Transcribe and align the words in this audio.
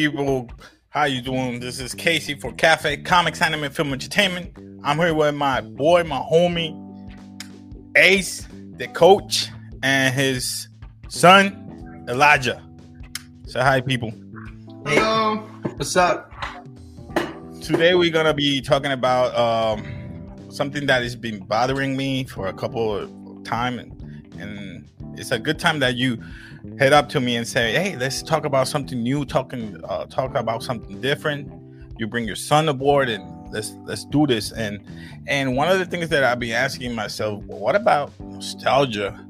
People, 0.00 0.48
how 0.88 1.04
you 1.04 1.20
doing? 1.20 1.60
This 1.60 1.78
is 1.78 1.92
Casey 1.92 2.32
for 2.32 2.52
Cafe 2.52 3.02
Comics 3.02 3.42
Anime 3.42 3.70
Film 3.70 3.92
Entertainment. 3.92 4.56
I'm 4.82 4.96
here 4.96 5.12
with 5.12 5.34
my 5.34 5.60
boy, 5.60 6.04
my 6.04 6.16
homie, 6.20 6.72
Ace, 7.98 8.48
the 8.78 8.88
coach, 8.88 9.48
and 9.82 10.14
his 10.14 10.68
son, 11.08 12.06
Elijah. 12.08 12.66
Say 13.44 13.60
hi, 13.60 13.82
people. 13.82 14.10
Hello. 14.86 15.36
What's 15.76 15.94
up? 15.96 16.32
Today 17.60 17.94
we're 17.94 18.10
gonna 18.10 18.32
be 18.32 18.62
talking 18.62 18.92
about 18.92 19.36
um, 19.36 20.50
something 20.50 20.86
that 20.86 21.02
has 21.02 21.14
been 21.14 21.40
bothering 21.40 21.94
me 21.94 22.24
for 22.24 22.46
a 22.46 22.54
couple 22.54 22.96
of 22.96 23.44
time, 23.44 23.78
and, 23.78 24.40
and 24.40 24.88
it's 25.18 25.30
a 25.30 25.38
good 25.38 25.58
time 25.58 25.78
that 25.80 25.96
you 25.96 26.22
head 26.78 26.92
up 26.92 27.08
to 27.10 27.20
me 27.20 27.36
and 27.36 27.46
say, 27.46 27.72
"Hey, 27.72 27.96
let's 27.96 28.22
talk 28.22 28.44
about 28.44 28.68
something 28.68 29.02
new. 29.02 29.24
Talking, 29.24 29.80
uh, 29.84 30.06
talk 30.06 30.34
about 30.34 30.62
something 30.62 31.00
different." 31.00 31.50
You 31.98 32.06
bring 32.06 32.24
your 32.24 32.36
son 32.36 32.68
aboard, 32.68 33.08
and 33.08 33.52
let's 33.52 33.74
let's 33.84 34.04
do 34.04 34.26
this. 34.26 34.52
And 34.52 34.80
and 35.26 35.56
one 35.56 35.68
of 35.68 35.78
the 35.78 35.86
things 35.86 36.08
that 36.08 36.24
I've 36.24 36.38
been 36.38 36.52
asking 36.52 36.94
myself, 36.94 37.42
well, 37.44 37.58
what 37.58 37.76
about 37.76 38.12
nostalgia 38.20 39.24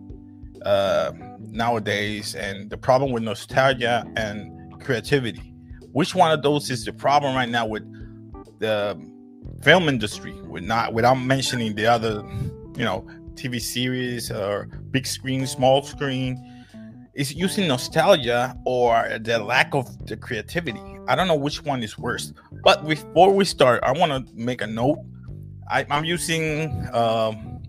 uh, 0.65 1.13
nowadays, 1.41 2.35
and 2.35 2.71
the 2.71 2.77
problem 2.77 3.13
with 3.13 3.23
nostalgia 3.23 4.05
and 4.17 4.81
creativity? 4.81 5.55
Which 5.93 6.15
one 6.15 6.31
of 6.31 6.43
those 6.43 6.71
is 6.71 6.85
the 6.85 6.93
problem 6.93 7.35
right 7.35 7.49
now 7.49 7.67
with 7.67 7.83
the 8.61 9.01
film 9.63 9.89
industry? 9.89 10.33
With 10.43 10.65
not 10.65 10.93
without 10.95 11.15
mentioning 11.15 11.75
the 11.75 11.87
other, 11.87 12.23
you 12.77 12.85
know, 12.85 13.07
TV 13.35 13.61
series 13.61 14.31
or 14.31 14.67
big 14.91 15.07
screen, 15.07 15.47
small 15.47 15.83
screen 15.83 16.37
is 17.15 17.35
using 17.35 17.69
nostalgia 17.69 18.57
or 18.65 19.19
the 19.21 19.39
lack 19.39 19.75
of 19.75 20.07
the 20.07 20.17
creativity. 20.17 20.81
I 21.09 21.15
don't 21.15 21.27
know 21.27 21.37
which 21.37 21.65
one 21.65 21.83
is 21.83 21.99
worse. 21.99 22.33
But 22.63 22.87
before 22.87 23.33
we 23.33 23.45
start, 23.45 23.83
I 23.83 23.93
want 23.93 24.29
to 24.29 24.35
make 24.35 24.63
a 24.63 24.67
note. 24.67 24.99
I, 25.69 25.87
am 25.91 26.05
using 26.05 26.71
um, 26.93 27.63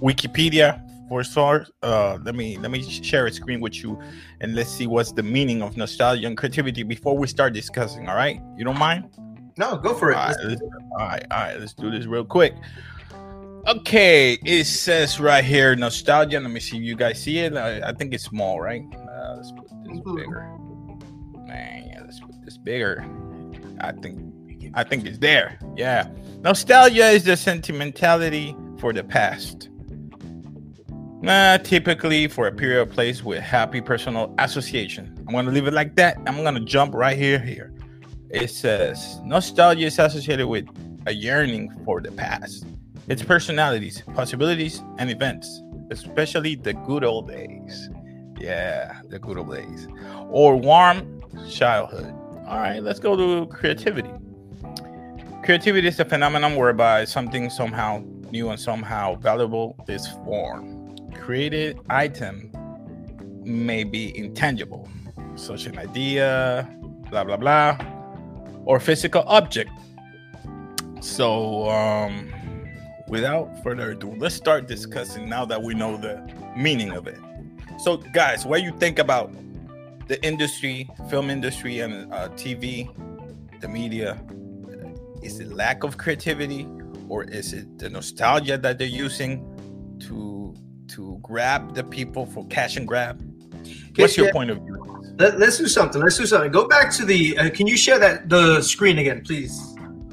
Wikipedia 0.00 0.80
for 1.08 1.22
source. 1.22 1.70
Uh, 1.82 2.18
let 2.22 2.34
me 2.34 2.58
let 2.58 2.70
me 2.70 2.82
share 2.82 3.26
a 3.26 3.32
screen 3.32 3.60
with 3.60 3.82
you, 3.82 4.00
and 4.40 4.54
let's 4.54 4.70
see 4.70 4.86
what's 4.86 5.12
the 5.12 5.22
meaning 5.22 5.62
of 5.62 5.76
nostalgia 5.76 6.26
and 6.26 6.36
creativity 6.36 6.82
before 6.82 7.16
we 7.16 7.26
start 7.26 7.52
discussing. 7.52 8.08
All 8.08 8.16
right, 8.16 8.40
you 8.56 8.64
don't 8.64 8.78
mind? 8.78 9.10
No, 9.56 9.76
go 9.76 9.94
for 9.94 10.10
it. 10.10 10.16
All 10.16 10.28
right, 10.28 10.58
all 10.98 11.06
right, 11.06 11.26
all 11.30 11.40
right. 11.40 11.60
Let's 11.60 11.74
do 11.74 11.90
this 11.90 12.06
real 12.06 12.24
quick. 12.24 12.54
Okay, 13.66 14.34
it 14.44 14.64
says 14.64 15.18
right 15.18 15.42
here 15.42 15.74
nostalgia. 15.74 16.38
Let 16.38 16.50
me 16.50 16.60
see 16.60 16.76
if 16.76 16.82
you 16.82 16.94
guys 16.96 17.22
see 17.22 17.38
it. 17.38 17.56
I, 17.56 17.88
I 17.88 17.92
think 17.92 18.12
it's 18.12 18.24
small, 18.24 18.60
right? 18.60 18.82
Uh, 18.94 19.36
let's 19.36 19.52
put 19.52 19.68
this 19.68 20.00
mm-hmm. 20.00 20.16
bigger. 20.16 20.50
Man, 21.46 21.88
yeah, 21.88 22.02
let's 22.04 22.20
put 22.20 22.44
this 22.44 22.58
bigger. 22.58 23.02
I 23.80 23.92
think 23.92 24.20
I 24.74 24.84
think 24.84 25.06
it's 25.06 25.16
there. 25.16 25.58
Yeah. 25.76 26.08
Nostalgia 26.42 27.08
is 27.08 27.24
the 27.24 27.38
sentimentality 27.38 28.54
for 28.78 28.92
the 28.92 29.02
past. 29.02 29.70
Nah, 31.22 31.56
typically 31.56 32.28
for 32.28 32.48
a 32.48 32.52
period 32.52 32.82
of 32.82 32.90
place 32.90 33.24
with 33.24 33.40
happy 33.40 33.80
personal 33.80 34.34
association. 34.40 35.14
I'm 35.26 35.34
gonna 35.34 35.50
leave 35.50 35.66
it 35.66 35.72
like 35.72 35.96
that. 35.96 36.18
I'm 36.26 36.42
gonna 36.42 36.60
jump 36.60 36.92
right 36.92 37.16
here. 37.16 37.38
Here, 37.38 37.72
it 38.28 38.50
says 38.50 39.20
nostalgia 39.24 39.86
is 39.86 39.98
associated 39.98 40.48
with 40.48 40.66
a 41.06 41.14
yearning 41.14 41.70
for 41.86 42.02
the 42.02 42.12
past 42.12 42.66
its 43.08 43.22
personalities, 43.22 44.02
possibilities, 44.14 44.82
and 44.98 45.10
events, 45.10 45.62
especially 45.90 46.54
the 46.54 46.72
good 46.72 47.04
old 47.04 47.28
days. 47.28 47.90
Yeah, 48.38 49.00
the 49.08 49.18
good 49.18 49.38
old 49.38 49.52
days. 49.52 49.88
Or 50.30 50.56
warm 50.56 51.22
childhood. 51.50 52.14
All 52.46 52.58
right, 52.58 52.82
let's 52.82 52.98
go 52.98 53.16
to 53.16 53.46
creativity. 53.46 54.10
Creativity 55.42 55.88
is 55.88 56.00
a 56.00 56.04
phenomenon 56.04 56.56
whereby 56.56 57.04
something 57.04 57.50
somehow 57.50 58.02
new 58.30 58.48
and 58.50 58.58
somehow 58.58 59.14
valuable 59.16 59.76
is 59.88 60.06
formed. 60.24 61.14
Created 61.14 61.78
item 61.90 62.50
may 63.44 63.84
be 63.84 64.16
intangible, 64.16 64.88
such 65.36 65.66
an 65.66 65.78
idea, 65.78 66.68
blah 67.10 67.24
blah 67.24 67.36
blah, 67.36 67.78
or 68.64 68.80
physical 68.80 69.22
object. 69.26 69.70
So 71.00 71.68
um 71.70 72.33
without 73.08 73.62
further 73.62 73.92
ado, 73.92 74.14
let's 74.16 74.34
start 74.34 74.66
discussing 74.66 75.28
now 75.28 75.44
that 75.44 75.62
we 75.62 75.74
know 75.74 75.96
the 75.96 76.30
meaning 76.56 76.92
of 76.92 77.06
it. 77.06 77.18
So, 77.78 77.96
guys, 77.96 78.46
what 78.46 78.58
do 78.58 78.64
you 78.64 78.72
think 78.78 78.98
about 78.98 79.32
the 80.08 80.22
industry, 80.24 80.88
film 81.10 81.30
industry, 81.30 81.80
and 81.80 82.12
uh, 82.12 82.28
TV, 82.30 82.88
the 83.60 83.68
media? 83.68 84.20
Is 85.22 85.40
it 85.40 85.52
lack 85.52 85.84
of 85.84 85.96
creativity, 85.96 86.68
or 87.08 87.24
is 87.24 87.52
it 87.52 87.78
the 87.78 87.88
nostalgia 87.88 88.58
that 88.58 88.78
they're 88.78 88.86
using 88.86 89.42
to 90.00 90.54
to 90.88 91.18
grab 91.22 91.74
the 91.74 91.82
people 91.82 92.26
for 92.26 92.46
cash 92.48 92.76
and 92.76 92.86
grab? 92.86 93.22
What's 93.96 94.16
your 94.16 94.30
point 94.32 94.50
of 94.50 94.58
view? 94.58 94.80
Let, 95.18 95.40
us 95.40 95.58
do 95.58 95.68
something. 95.68 96.02
Let's 96.02 96.18
do 96.18 96.26
something. 96.26 96.50
Go 96.50 96.66
back 96.66 96.92
to 96.94 97.04
the. 97.04 97.38
Uh, 97.38 97.50
can 97.50 97.66
you 97.66 97.76
share 97.76 97.98
that 97.98 98.28
the 98.28 98.60
screen 98.62 98.98
again, 98.98 99.22
please? 99.24 99.58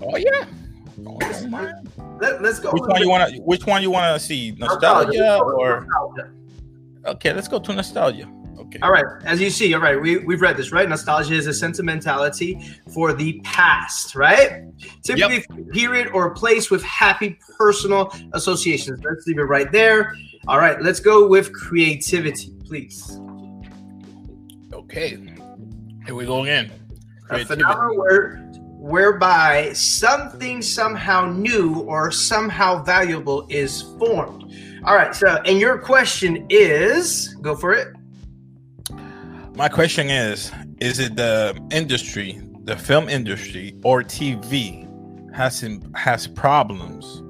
Oh 0.02 0.16
yeah. 0.16 0.46
Let, 2.20 2.44
us 2.46 2.60
go. 2.60 2.72
Which 2.72 2.84
one 2.84 3.02
you 3.02 3.10
want 3.10 3.34
to? 3.34 3.42
Which 3.42 3.66
one 3.66 3.82
you 3.82 3.92
want 3.92 4.20
to 4.20 4.26
see? 4.26 4.52
Nostalgia, 4.58 5.18
nostalgia 5.18 5.44
or? 5.44 5.82
Nostalgia. 5.82 6.32
Okay, 7.06 7.34
let's 7.34 7.48
go 7.48 7.60
to 7.60 7.74
nostalgia. 7.74 8.32
Okay. 8.60 8.80
All 8.84 8.92
right. 8.92 9.06
As 9.26 9.42
you 9.42 9.50
see, 9.50 9.74
all 9.74 9.82
right, 9.82 10.00
we, 10.00 10.20
we've 10.20 10.40
read 10.40 10.56
this, 10.56 10.72
right? 10.72 10.88
Nostalgia 10.88 11.34
is 11.34 11.48
a 11.48 11.54
sentimentality 11.54 12.58
for 12.94 13.12
the 13.12 13.42
past, 13.44 14.16
right? 14.16 14.64
Typically, 15.04 15.44
yep. 15.58 15.72
period 15.72 16.08
or 16.14 16.30
place 16.30 16.72
with 16.72 16.84
happy 16.84 17.38
personal 17.58 18.14
associations. 18.34 19.02
Let's 19.04 19.28
leave 19.28 19.40
it 19.40 19.44
right 19.44 19.70
there. 19.72 20.16
All 20.48 20.58
right, 20.58 20.82
let's 20.82 21.00
go 21.00 21.28
with 21.28 21.52
creativity, 21.52 22.54
please. 22.66 23.20
Okay. 24.72 25.18
Here 26.06 26.16
we 26.16 26.26
go 26.26 26.44
again. 26.44 26.72
Creativity. 27.24 27.64
A 27.64 27.66
phenomenon 27.66 27.98
where 27.98 28.51
whereby 28.82 29.72
something 29.74 30.60
somehow 30.60 31.28
new 31.28 31.82
or 31.82 32.10
somehow 32.12 32.82
valuable 32.82 33.46
is 33.48 33.84
formed. 34.00 34.52
All 34.84 34.96
right. 34.96 35.14
So, 35.16 35.40
and 35.46 35.60
your 35.60 35.78
question 35.78 36.48
is 36.50 37.36
go 37.42 37.56
for 37.56 37.74
it. 37.74 37.96
My 39.56 39.70
question 39.70 40.10
is 40.10 40.52
Is 40.80 40.98
it 40.98 41.16
the 41.16 41.56
industry, 41.70 42.42
the 42.64 42.76
film 42.76 43.08
industry, 43.08 43.76
or 43.84 44.02
TV 44.02 44.88
has, 45.32 45.64
has 45.94 46.26
problems 46.26 47.22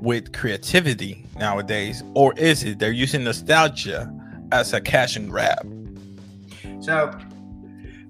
with 0.00 0.32
creativity 0.32 1.26
nowadays? 1.38 2.02
Or 2.14 2.32
is 2.38 2.64
it 2.64 2.78
they're 2.78 2.92
using 2.92 3.24
nostalgia 3.24 4.10
as 4.52 4.72
a 4.72 4.80
cash 4.80 5.16
and 5.16 5.28
grab? 5.28 5.68
So, 6.80 7.14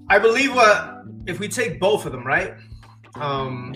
I 0.09 0.19
believe 0.19 0.53
what 0.53 1.03
if 1.27 1.39
we 1.39 1.47
take 1.47 1.79
both 1.79 2.05
of 2.05 2.11
them, 2.11 2.25
right? 2.25 2.55
Um, 3.15 3.73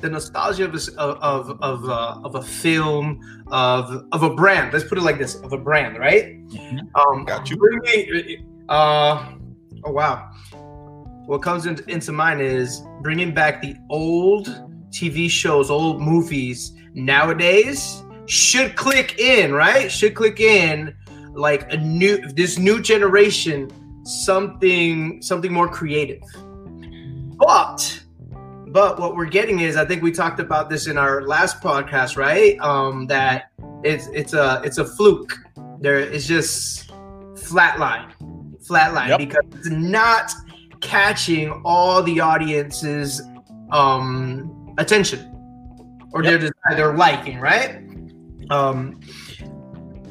the 0.00 0.08
nostalgia 0.08 0.64
of 0.64 0.74
a, 0.74 0.98
of 0.98 1.50
of 1.62 1.88
uh, 1.88 2.20
of 2.24 2.34
a 2.34 2.42
film 2.42 3.20
of 3.48 4.06
of 4.12 4.22
a 4.22 4.34
brand. 4.34 4.72
Let's 4.72 4.84
put 4.84 4.98
it 4.98 5.02
like 5.02 5.18
this: 5.18 5.36
of 5.36 5.52
a 5.52 5.58
brand, 5.58 5.98
right? 5.98 6.38
Mm-hmm. 6.48 6.96
Um, 6.96 7.24
Got 7.24 7.50
you. 7.50 7.58
Me, 7.82 8.44
uh, 8.68 9.32
oh 9.84 9.92
wow. 9.92 10.30
What 11.26 11.42
comes 11.42 11.66
into, 11.66 11.88
into 11.88 12.12
mind 12.12 12.40
is 12.40 12.82
bringing 13.02 13.32
back 13.32 13.62
the 13.62 13.76
old 13.88 14.48
TV 14.90 15.30
shows, 15.30 15.70
old 15.70 16.00
movies 16.00 16.72
nowadays 16.94 18.02
should 18.26 18.74
click 18.76 19.18
in, 19.18 19.52
right? 19.52 19.90
Should 19.90 20.14
click 20.14 20.40
in 20.40 20.94
like 21.32 21.72
a 21.72 21.76
new 21.76 22.26
this 22.32 22.58
new 22.58 22.80
generation 22.80 23.70
something 24.10 25.22
something 25.22 25.52
more 25.52 25.68
creative 25.68 26.22
but 27.36 28.02
but 28.70 29.00
what 29.00 29.16
we're 29.16 29.26
getting 29.26 29.60
is 29.60 29.76
I 29.76 29.84
think 29.84 30.02
we 30.02 30.12
talked 30.12 30.38
about 30.38 30.70
this 30.70 30.86
in 30.86 30.96
our 30.96 31.22
last 31.22 31.60
podcast, 31.60 32.16
right? 32.16 32.58
Um, 32.60 33.06
that 33.08 33.50
it's 33.82 34.06
it's 34.08 34.32
a 34.32 34.62
it's 34.64 34.78
a 34.78 34.84
fluke. 34.84 35.36
There 35.80 35.98
it's 35.98 36.26
just 36.26 36.90
flatline. 37.34 38.12
Flatline 38.68 39.08
yep. 39.08 39.18
because 39.18 39.44
it's 39.54 39.70
not 39.70 40.32
catching 40.80 41.50
all 41.64 42.02
the 42.02 42.20
audience's 42.20 43.22
um 43.72 44.74
attention 44.78 45.26
or 46.12 46.22
yep. 46.22 46.40
their 46.40 46.76
their 46.76 46.96
liking, 46.96 47.40
right? 47.40 47.82
Um 48.50 49.00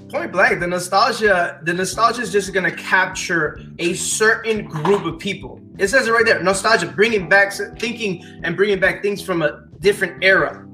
point 0.10 0.32
blank, 0.32 0.60
the 0.60 0.68
nostalgia, 0.68 1.60
the 1.64 1.74
nostalgia 1.74 2.22
is 2.22 2.32
just 2.32 2.54
going 2.54 2.70
to 2.70 2.76
capture 2.76 3.62
a 3.78 3.94
certain 3.94 4.66
group 4.66 5.06
of 5.06 5.20
people. 5.20 5.62
It 5.78 5.88
says 5.88 6.08
it 6.08 6.12
right 6.12 6.26
there. 6.26 6.42
Nostalgia, 6.42 6.88
bringing 6.88 7.30
back 7.30 7.54
thinking 7.78 8.24
and 8.44 8.56
bringing 8.56 8.80
back 8.80 9.02
things 9.02 9.22
from 9.22 9.42
a 9.42 9.66
different 9.80 10.24
era. 10.24 10.66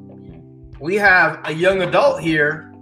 We 0.80 0.96
have 0.96 1.42
a 1.46 1.54
young 1.54 1.82
adult 1.82 2.22
here 2.22 2.74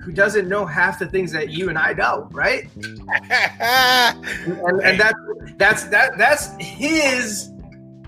who 0.00 0.12
doesn't 0.12 0.48
know 0.48 0.64
half 0.64 0.98
the 0.98 1.06
things 1.06 1.30
that 1.32 1.50
you 1.50 1.68
and 1.68 1.78
I 1.78 1.92
know, 1.92 2.28
right? 2.32 2.68
and, 2.74 4.24
and 4.82 5.00
that 5.00 5.14
that's 5.58 5.84
that 5.84 6.16
that's 6.16 6.54
his 6.58 7.52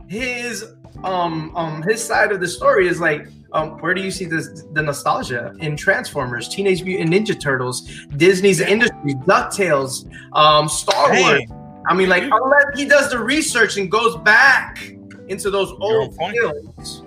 his 0.08 0.64
um 1.04 1.54
um 1.56 1.82
his 1.82 2.02
side 2.02 2.32
of 2.32 2.40
the 2.40 2.48
story 2.48 2.88
is 2.88 3.00
like 3.00 3.26
um, 3.52 3.78
where 3.80 3.94
do 3.94 4.00
you 4.00 4.10
see 4.10 4.24
this 4.24 4.64
the 4.72 4.82
nostalgia 4.82 5.54
in 5.58 5.76
Transformers, 5.76 6.48
Teenage 6.48 6.82
Mutant 6.82 7.10
Ninja 7.10 7.38
Turtles, 7.38 7.82
Disney's 8.16 8.60
Industry, 8.60 9.14
DuckTales, 9.26 10.10
um, 10.34 10.68
Star 10.68 11.12
Wars? 11.12 11.42
I 11.86 11.94
mean, 11.94 12.08
like 12.08 12.22
unless 12.22 12.64
he 12.76 12.86
does 12.86 13.10
the 13.10 13.18
research 13.18 13.76
and 13.76 13.90
goes 13.90 14.16
back 14.18 14.94
into 15.28 15.50
those 15.50 15.72
old 15.80 16.16
films, 16.16 17.02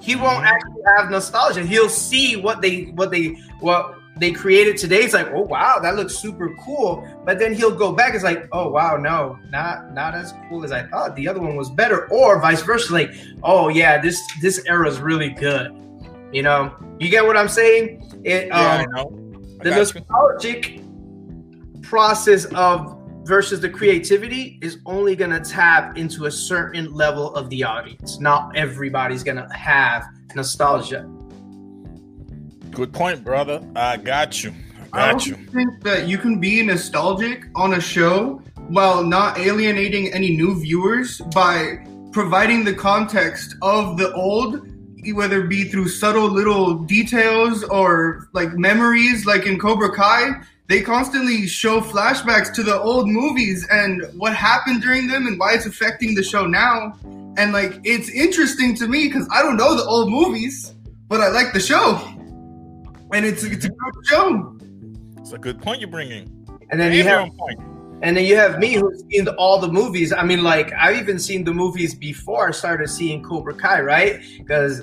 he 0.00 0.16
won't 0.16 0.44
actually 0.44 0.82
have 0.96 1.10
nostalgia. 1.10 1.64
He'll 1.64 1.88
see 1.88 2.36
what 2.36 2.60
they 2.60 2.84
what 2.94 3.10
they 3.10 3.28
what 3.60 3.98
they 4.16 4.30
created 4.32 4.76
today. 4.76 5.00
It's 5.02 5.14
like, 5.14 5.28
oh 5.32 5.42
wow, 5.42 5.78
that 5.80 5.96
looks 5.96 6.16
super 6.16 6.54
cool. 6.60 7.06
But 7.24 7.38
then 7.38 7.52
he'll 7.52 7.74
go 7.74 7.92
back. 7.92 8.14
It's 8.14 8.24
like, 8.24 8.48
oh 8.52 8.70
wow, 8.70 8.96
no, 8.96 9.38
not 9.50 9.92
not 9.92 10.14
as 10.14 10.32
cool 10.48 10.64
as 10.64 10.72
I 10.72 10.84
thought. 10.86 11.16
The 11.16 11.28
other 11.28 11.40
one 11.40 11.56
was 11.56 11.70
better, 11.70 12.08
or 12.10 12.40
vice 12.40 12.62
versa. 12.62 12.92
Like, 12.92 13.10
oh 13.42 13.68
yeah, 13.68 14.00
this 14.00 14.20
this 14.40 14.64
era 14.66 14.88
is 14.88 15.00
really 15.00 15.30
good. 15.30 15.72
You 16.32 16.42
know, 16.42 16.74
you 16.98 17.08
get 17.10 17.24
what 17.24 17.36
I'm 17.36 17.48
saying? 17.48 18.20
It 18.24 18.48
yeah, 18.48 18.56
um, 18.56 18.80
I 18.80 18.84
know. 18.86 19.40
I 19.60 19.64
the 19.64 19.70
nostalgic 19.70 20.76
you. 20.76 21.80
process 21.82 22.44
of 22.46 23.00
versus 23.24 23.60
the 23.60 23.70
creativity 23.70 24.58
is 24.62 24.78
only 24.84 25.16
going 25.16 25.30
to 25.30 25.40
tap 25.40 25.96
into 25.96 26.26
a 26.26 26.30
certain 26.30 26.92
level 26.92 27.34
of 27.34 27.48
the 27.50 27.64
audience. 27.64 28.20
Not 28.20 28.54
everybody's 28.54 29.24
going 29.24 29.38
to 29.38 29.48
have 29.54 30.04
nostalgia. 30.34 31.08
Good 32.74 32.92
point, 32.92 33.24
brother. 33.24 33.62
I 33.76 33.96
got 33.96 34.42
you. 34.42 34.52
I 34.92 35.12
got 35.12 35.22
I 35.22 35.26
you. 35.26 35.34
think 35.34 35.82
that 35.82 36.08
you 36.08 36.18
can 36.18 36.40
be 36.40 36.62
nostalgic 36.62 37.46
on 37.54 37.74
a 37.74 37.80
show 37.80 38.42
while 38.68 39.04
not 39.04 39.38
alienating 39.38 40.12
any 40.12 40.36
new 40.36 40.60
viewers 40.60 41.20
by 41.34 41.86
providing 42.12 42.64
the 42.64 42.74
context 42.74 43.56
of 43.62 43.96
the 43.96 44.12
old 44.14 44.70
whether 45.12 45.42
it 45.44 45.50
be 45.50 45.64
through 45.64 45.86
subtle 45.86 46.30
little 46.30 46.76
details 46.78 47.62
or 47.64 48.26
like 48.32 48.54
memories 48.54 49.26
like 49.26 49.44
in 49.44 49.58
Cobra 49.58 49.94
Kai 49.94 50.40
they 50.66 50.80
constantly 50.80 51.46
show 51.46 51.80
flashbacks 51.80 52.52
to 52.54 52.62
the 52.62 52.80
old 52.80 53.08
movies 53.08 53.66
and 53.70 54.02
what 54.16 54.34
happened 54.34 54.80
during 54.80 55.08
them 55.08 55.26
and 55.26 55.38
why 55.38 55.52
it's 55.52 55.66
affecting 55.66 56.14
the 56.14 56.22
show 56.22 56.46
now. 56.46 56.96
And 57.36 57.52
like 57.52 57.80
it's 57.84 58.08
interesting 58.08 58.74
to 58.76 58.88
me 58.88 59.08
because 59.08 59.28
I 59.30 59.42
don't 59.42 59.56
know 59.56 59.76
the 59.76 59.84
old 59.84 60.10
movies, 60.10 60.72
but 61.06 61.20
I 61.20 61.28
like 61.28 61.52
the 61.52 61.60
show, 61.60 61.96
and 63.14 63.24
it's 63.24 63.44
it's 63.44 63.64
a 63.64 63.68
good 63.68 63.94
show. 64.06 64.58
It's 65.18 65.32
a 65.32 65.38
good 65.38 65.62
point 65.62 65.80
you're 65.80 65.90
bringing. 65.90 66.30
And 66.70 66.80
then 66.80 66.92
you 66.92 67.04
have 67.04 67.30
and 68.02 68.16
then 68.16 68.24
you 68.24 68.36
have 68.36 68.58
me 68.58 68.74
who's 68.74 69.02
seen 69.10 69.28
all 69.28 69.58
the 69.58 69.68
movies. 69.68 70.12
I 70.12 70.24
mean, 70.24 70.42
like 70.42 70.72
I've 70.78 70.96
even 70.96 71.18
seen 71.18 71.44
the 71.44 71.54
movies 71.54 71.94
before 71.94 72.48
I 72.48 72.50
started 72.50 72.88
seeing 72.88 73.22
Cobra 73.22 73.54
Kai, 73.54 73.80
right? 73.80 74.20
Because 74.38 74.82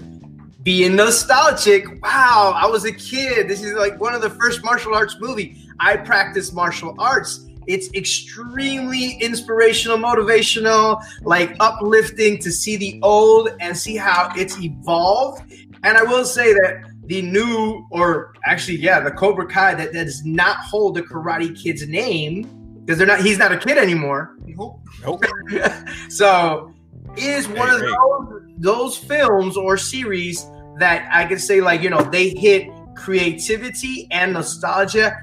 being 0.64 0.96
nostalgic, 0.96 1.86
wow, 2.02 2.54
I 2.56 2.68
was 2.68 2.86
a 2.86 2.94
kid. 2.94 3.48
This 3.48 3.64
is 3.64 3.74
like 3.74 4.00
one 4.00 4.14
of 4.14 4.22
the 4.22 4.30
first 4.30 4.64
martial 4.64 4.96
arts 4.96 5.18
movie. 5.20 5.68
I 5.80 5.98
practice 5.98 6.54
martial 6.54 6.96
arts. 6.98 7.48
It's 7.68 7.94
extremely 7.94 9.14
inspirational, 9.22 9.98
motivational, 9.98 11.04
like 11.22 11.56
uplifting 11.60 12.40
to 12.40 12.52
see 12.52 12.76
the 12.78 13.00
old 13.04 13.50
and 13.60 13.78
see 13.78 13.98
how 13.98 14.32
it's 14.36 14.60
evolved. 14.60 15.44
And 15.84 15.98
I 15.98 16.04
will 16.04 16.26
say 16.26 16.54
that 16.54 16.91
the 17.06 17.22
new, 17.22 17.86
or 17.92 18.34
actually, 18.46 18.78
yeah, 18.78 19.00
the 19.00 19.12
Cobra 19.12 19.48
Kai 19.48 19.76
that, 19.76 19.94
that 19.94 20.06
does 20.06 20.24
not 20.26 20.58
hold 20.58 20.96
the 20.96 21.02
Karate 21.02 21.60
Kid's 21.62 21.88
name 21.88 22.44
because 22.86 22.98
they're 22.98 23.08
not. 23.08 23.22
He's 23.22 23.38
not 23.38 23.52
a 23.52 23.58
kid 23.58 23.78
anymore. 23.78 24.36
Nope. 24.46 24.80
nope. 25.04 25.24
so 26.10 26.74
is 27.18 27.48
one 27.48 27.68
hey, 27.70 27.76
of 27.76 27.82
those 27.82 28.42
those 28.58 28.98
films 28.98 29.58
or 29.58 29.78
series 29.78 30.46
that 30.78 31.10
I 31.12 31.26
can 31.26 31.40
say 31.40 31.62
like 31.62 31.82
you 31.82 31.90
know 31.90 32.02
they 32.02 32.30
hit 32.30 32.70
creativity 32.96 34.08
and 34.12 34.34
nostalgia 34.34 35.16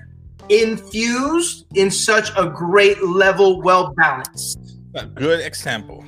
infused 0.48 1.66
in 1.74 1.90
such 1.90 2.30
a 2.36 2.48
great 2.48 3.02
level, 3.02 3.60
well 3.62 3.92
balanced. 3.94 4.58
A 4.94 5.06
good 5.06 5.40
example. 5.40 6.04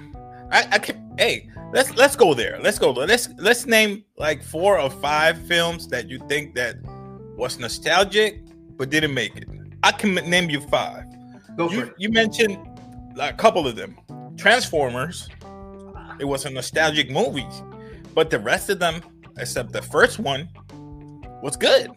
I, 0.50 0.66
I 0.73 0.78
can. 0.78 1.14
Hey, 1.19 1.49
let's 1.72 1.94
let's 1.96 2.17
go 2.17 2.34
there. 2.34 2.58
Let's 2.61 2.78
go. 2.78 2.90
Let's 2.90 3.28
let's 3.38 3.67
name 3.67 4.05
like 4.17 4.43
four 4.43 4.78
or 4.78 4.90
five 4.90 5.40
films 5.46 5.88
that 5.88 6.08
you 6.08 6.19
think 6.28 6.55
that 6.55 6.76
was 7.37 7.58
nostalgic 7.58 8.43
but 8.76 8.90
didn't 8.90 9.14
make 9.14 9.37
it. 9.37 9.49
I 9.82 9.93
can 9.93 10.14
name 10.14 10.50
you 10.50 10.61
five. 10.61 11.05
Go 11.56 11.70
you, 11.70 11.81
for 11.81 11.87
it. 11.87 11.94
You 11.99 12.11
mentioned 12.11 12.58
like, 13.14 13.34
a 13.34 13.37
couple 13.37 13.67
of 13.67 13.76
them. 13.76 13.96
Transformers. 14.37 15.28
It 16.19 16.25
was 16.25 16.44
a 16.44 16.50
nostalgic 16.50 17.11
movie, 17.11 17.46
but 18.14 18.28
the 18.28 18.38
rest 18.38 18.69
of 18.69 18.78
them, 18.78 19.00
except 19.38 19.73
the 19.73 19.81
first 19.81 20.19
one, 20.19 20.50
was 21.43 21.56
good. 21.56 21.90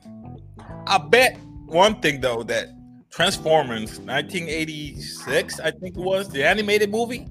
I 0.87 0.97
bet 0.97 1.37
one 1.65 1.99
thing 1.99 2.21
though 2.21 2.43
that 2.43 2.69
Transformers 3.09 3.99
1986, 3.99 5.59
I 5.59 5.71
think 5.71 5.97
it 5.97 6.01
was 6.01 6.29
the 6.29 6.47
animated 6.47 6.89
movie. 6.89 7.27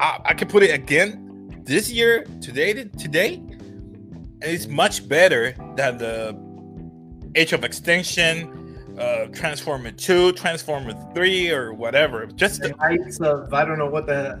I, 0.00 0.18
I 0.24 0.34
could 0.34 0.48
put 0.48 0.64
it 0.64 0.70
again 0.70 1.23
this 1.64 1.90
year, 1.90 2.24
today, 2.40 2.84
today, 2.84 3.34
and 3.34 4.42
it's 4.42 4.66
much 4.66 5.08
better 5.08 5.54
than 5.76 5.98
the 5.98 6.38
Age 7.34 7.52
of 7.52 7.64
Extinction, 7.64 8.96
uh, 8.98 9.26
Transformer 9.32 9.90
2, 9.90 10.32
Transformer 10.32 10.92
3, 11.14 11.50
or 11.50 11.72
whatever. 11.72 12.26
Just 12.26 12.60
the 12.60 12.76
heights 12.76 13.20
of 13.20 13.52
I 13.52 13.64
don't 13.64 13.78
know 13.78 13.88
what 13.88 14.06
the. 14.06 14.40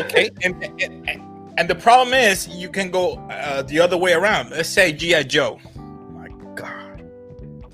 okay, 0.00 0.30
and, 0.42 0.62
and, 0.80 1.22
and 1.58 1.68
the 1.68 1.74
problem 1.74 2.14
is 2.14 2.48
you 2.48 2.70
can 2.70 2.90
go 2.90 3.16
uh, 3.30 3.62
the 3.62 3.78
other 3.78 3.96
way 3.96 4.12
around. 4.12 4.50
Let's 4.50 4.68
say 4.68 4.92
GI 4.92 5.24
Joe. 5.24 5.60
Oh 5.76 5.80
my 5.80 6.28
God, 6.54 7.04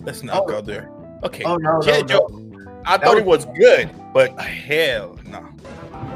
let's 0.00 0.22
not 0.22 0.42
oh. 0.42 0.46
go 0.46 0.60
there. 0.60 0.90
Okay. 1.22 1.44
Oh 1.44 1.56
no, 1.56 1.78
no, 1.78 2.02
Joe. 2.02 2.26
No. 2.28 2.82
I 2.84 2.96
that 2.96 3.04
thought 3.04 3.24
was... 3.24 3.44
it 3.44 3.48
was 3.48 3.58
good, 3.58 3.90
but 4.12 4.38
hell 4.40 5.18
no. 5.26 5.46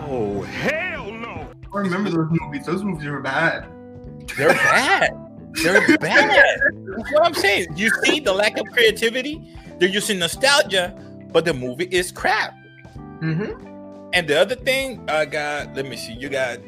Oh 0.08 0.42
hell 0.42 0.90
no! 0.90 0.99
I 1.72 1.78
remember 1.78 2.10
those 2.10 2.28
movies. 2.30 2.66
Those 2.66 2.82
movies 2.82 3.06
were 3.06 3.20
bad. 3.20 3.66
They're 4.36 4.48
bad. 4.48 5.16
They're 5.62 5.98
bad. 5.98 6.30
That's 6.96 7.12
what 7.12 7.26
I'm 7.26 7.34
saying. 7.34 7.68
You 7.76 7.90
see 8.02 8.20
the 8.20 8.32
lack 8.32 8.58
of 8.58 8.66
creativity. 8.66 9.56
They're 9.78 9.88
using 9.88 10.18
nostalgia, 10.18 10.94
but 11.32 11.44
the 11.44 11.54
movie 11.54 11.88
is 11.90 12.10
crap. 12.12 12.54
Mm-hmm. 13.20 14.10
And 14.12 14.26
the 14.26 14.40
other 14.40 14.56
thing, 14.56 15.08
I 15.08 15.24
got. 15.26 15.74
Let 15.74 15.86
me 15.86 15.96
see. 15.96 16.14
You 16.14 16.28
got 16.28 16.58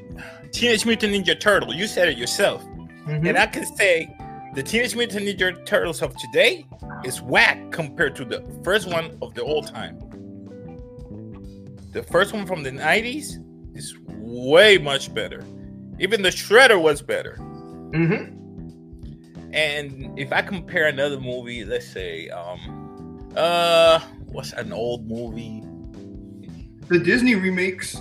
Teenage 0.53 0.87
Mutant 0.87 1.13
Ninja 1.13 1.39
Turtle. 1.39 1.75
You 1.75 1.87
said 1.87 2.09
it 2.09 2.17
yourself, 2.17 2.63
mm-hmm. 2.63 3.27
and 3.27 3.37
I 3.37 3.47
can 3.47 3.67
say 3.77 4.15
the 4.55 4.63
Teenage 4.63 4.95
Mutant 4.95 5.27
Ninja 5.27 5.65
Turtles 5.67 6.03
of 6.03 6.17
today 6.17 6.65
is 7.05 7.21
whack 7.21 7.73
compared 7.73 8.15
to 8.17 8.25
the 8.25 8.45
first 8.63 8.87
one 8.87 9.19
of 9.21 9.35
the 9.35 9.43
old 9.43 9.67
time. 9.67 9.99
The 11.93 12.03
first 12.05 12.33
one 12.33 12.47
from 12.47 12.63
the 12.63 12.71
90s 12.71 13.43
is 13.75 13.97
way 14.09 14.79
much 14.79 15.13
better. 15.13 15.45
Even 15.99 16.23
the 16.23 16.31
Shredder 16.31 16.81
was 16.81 17.03
better. 17.03 17.37
Mm-hmm. 17.39 18.39
And 19.53 20.19
if 20.19 20.33
I 20.33 20.43
compare 20.43 20.87
another 20.87 21.21
movie, 21.21 21.65
let's 21.65 21.87
say, 21.87 22.31
um, 22.31 23.31
uh, 23.37 24.01
what's 24.27 24.53
an 24.53 24.73
old 24.73 25.07
movie? 25.07 25.63
The 26.89 26.99
Disney 26.99 27.35
remakes. 27.35 27.97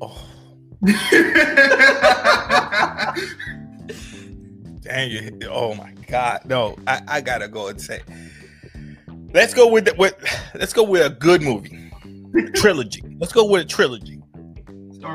Oh. 0.00 0.28
Dang 4.80 5.10
you! 5.10 5.38
Oh 5.50 5.74
my 5.74 5.92
God! 6.08 6.40
No, 6.44 6.76
I, 6.86 7.00
I 7.08 7.20
gotta 7.22 7.48
go 7.48 7.68
and 7.68 7.80
say, 7.80 8.02
let's 9.34 9.52
go 9.52 9.68
with 9.68 9.84
the, 9.84 9.94
with 9.98 10.14
let's 10.54 10.72
go 10.72 10.82
with 10.82 11.04
a 11.04 11.10
good 11.10 11.42
movie, 11.42 11.90
trilogy. 12.54 13.02
Let's 13.18 13.32
go 13.32 13.44
with 13.44 13.62
a 13.62 13.64
trilogy. 13.66 14.22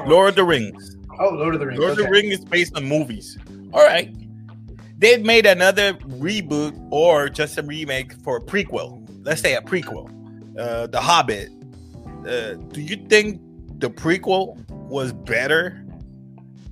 Lord 0.06 0.30
of 0.30 0.36
the 0.36 0.44
Rings. 0.44 0.98
Oh, 1.20 1.30
Lord 1.30 1.56
of 1.56 1.60
the 1.60 1.68
Rings. 1.68 1.80
Lord 1.80 1.94
okay. 1.94 2.02
of 2.02 2.06
the 2.06 2.12
Rings 2.12 2.34
is 2.40 2.46
based 2.46 2.76
on 2.76 2.86
movies. 2.86 3.38
All 3.74 3.84
right, 3.84 4.14
they've 5.00 5.24
made 5.24 5.46
another 5.46 5.94
reboot 5.94 6.78
or 6.92 7.30
just 7.30 7.58
a 7.58 7.64
remake 7.64 8.14
for 8.22 8.38
a 8.38 8.42
prequel. 8.42 9.08
Let's 9.24 9.42
say 9.42 9.56
a 9.56 9.62
prequel. 9.62 10.16
Uh, 10.60 10.88
the 10.88 11.00
Hobbit. 11.00 11.50
Uh, 12.28 12.54
do 12.74 12.82
you 12.82 12.98
think 13.08 13.42
the 13.80 13.90
prequel 13.90 14.70
was 14.70 15.14
better, 15.14 15.84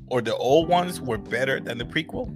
or 0.08 0.22
the 0.22 0.36
old 0.36 0.68
ones 0.68 1.00
were 1.00 1.18
better 1.18 1.60
than 1.60 1.78
the 1.78 1.86
prequel? 1.86 2.34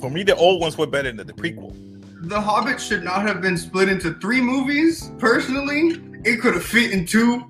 For 0.00 0.10
me, 0.10 0.22
the 0.22 0.36
old 0.36 0.60
ones 0.60 0.76
were 0.76 0.86
better 0.86 1.10
than 1.10 1.26
the 1.26 1.32
prequel. 1.32 1.74
The 2.22 2.40
Hobbit 2.40 2.80
should 2.80 3.04
not 3.04 3.22
have 3.22 3.40
been 3.40 3.56
split 3.56 3.88
into 3.88 4.14
three 4.14 4.40
movies. 4.40 5.10
Personally, 5.18 6.00
it 6.24 6.40
could 6.40 6.54
have 6.54 6.64
fit 6.64 6.90
in 6.90 7.06
two. 7.06 7.44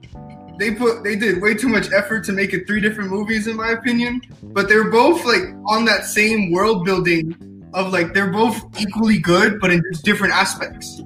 they 0.59 0.75
put 0.75 1.05
they 1.05 1.17
did 1.17 1.41
way 1.41 1.55
too 1.55 1.69
much 1.69 1.93
effort 1.93 2.25
to 2.25 2.33
make 2.33 2.53
it 2.53 2.67
three 2.67 2.81
different 2.81 3.11
movies 3.11 3.47
in 3.47 3.57
my 3.57 3.71
opinion. 3.71 4.21
But 4.43 4.69
they're 4.69 4.91
both 4.91 5.25
like 5.25 5.45
on 5.67 5.85
that 5.87 6.05
same 6.05 6.51
world 6.51 6.85
building 6.85 7.35
of 7.75 7.93
like 7.93 8.13
they're 8.15 8.33
both 8.33 8.57
equally 8.81 9.19
good, 9.19 9.61
but 9.61 9.71
in 9.71 9.83
just 9.93 10.05
different 10.05 10.35
aspects. 10.35 11.01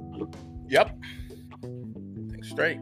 Yep. 0.67 0.97
Think 1.61 2.43
straight. 2.45 2.79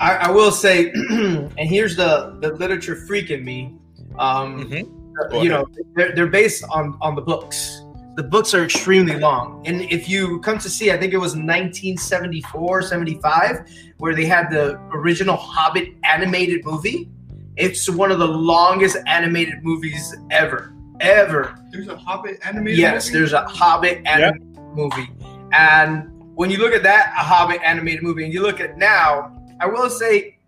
I, 0.00 0.16
I 0.16 0.30
will 0.30 0.50
say, 0.50 0.90
and 1.10 1.50
here's 1.58 1.96
the 1.96 2.36
the 2.40 2.52
literature 2.54 2.96
freak 2.96 3.30
in 3.30 3.44
me. 3.44 3.74
Um, 4.18 4.64
Mhm. 4.68 4.90
You 5.32 5.38
ahead. 5.38 5.48
know, 5.48 5.66
they're, 5.94 6.12
they're 6.14 6.26
based 6.26 6.64
on 6.70 6.98
on 7.00 7.14
the 7.14 7.22
books. 7.22 7.83
The 8.16 8.22
books 8.22 8.54
are 8.54 8.62
extremely 8.64 9.18
long, 9.18 9.62
and 9.66 9.82
if 9.82 10.08
you 10.08 10.38
come 10.40 10.58
to 10.58 10.70
see, 10.70 10.92
I 10.92 10.96
think 10.96 11.12
it 11.12 11.18
was 11.18 11.32
1974, 11.32 12.82
75, 12.82 13.68
where 13.98 14.14
they 14.14 14.24
had 14.24 14.50
the 14.50 14.78
original 14.92 15.36
Hobbit 15.36 15.88
animated 16.04 16.64
movie. 16.64 17.08
It's 17.56 17.90
one 17.90 18.12
of 18.12 18.20
the 18.20 18.28
longest 18.28 18.96
animated 19.06 19.64
movies 19.64 20.14
ever, 20.30 20.74
ever. 21.00 21.58
There's 21.72 21.88
a 21.88 21.96
Hobbit 21.96 22.38
animated. 22.44 22.78
Yes, 22.78 23.06
movie? 23.06 23.18
there's 23.18 23.32
a 23.32 23.44
Hobbit 23.46 24.02
animated 24.06 24.58
movie, 24.74 25.10
and 25.52 26.08
when 26.36 26.50
you 26.50 26.58
look 26.58 26.72
at 26.72 26.82
that, 26.84 27.14
a 27.18 27.22
Hobbit 27.22 27.60
animated 27.64 28.02
movie, 28.04 28.24
and 28.24 28.32
you 28.32 28.42
look 28.42 28.60
at 28.60 28.78
now, 28.78 29.36
I 29.60 29.66
will 29.66 29.90
say, 29.90 30.38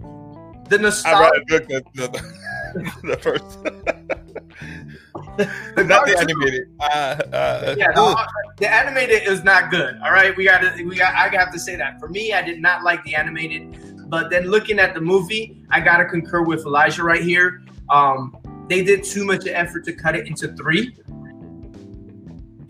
the 0.68 0.78
I 0.78 0.82
nostalgia. 0.82 1.20
rather 1.20 1.44
look 1.48 1.70
at 1.70 1.94
the, 1.94 2.32
the, 2.74 3.08
the 3.08 3.16
first. 3.16 3.58
the 5.36 5.84
Not 5.88 6.06
the 6.06 6.18
animated. 6.18 6.68
Uh, 6.80 6.84
uh, 6.84 7.74
Yeah, 7.78 7.92
the, 7.92 8.28
the 8.58 8.72
animated 8.72 9.22
is 9.24 9.44
not 9.44 9.70
good. 9.70 9.98
All 10.04 10.12
right, 10.12 10.36
we 10.36 10.44
got 10.44 10.60
to 10.60 10.84
we 10.84 10.96
got. 10.96 11.14
I 11.14 11.28
have 11.36 11.52
to 11.52 11.58
say 11.58 11.76
that 11.76 11.98
for 12.00 12.08
me, 12.08 12.32
I 12.32 12.42
did 12.42 12.60
not 12.60 12.82
like 12.82 13.02
the 13.04 13.14
animated, 13.14 14.08
but 14.08 14.30
then 14.30 14.46
looking 14.46 14.78
at 14.78 14.94
the 14.94 15.00
movie, 15.00 15.62
I 15.70 15.80
gotta 15.80 16.04
concur 16.04 16.42
with 16.42 16.64
Elijah 16.66 17.02
right 17.02 17.22
here. 17.22 17.62
Um, 17.90 18.36
they 18.68 18.82
did 18.82 19.04
too 19.04 19.24
much 19.24 19.46
effort 19.46 19.84
to 19.84 19.92
cut 19.92 20.16
it 20.16 20.26
into 20.26 20.48
three, 20.54 20.94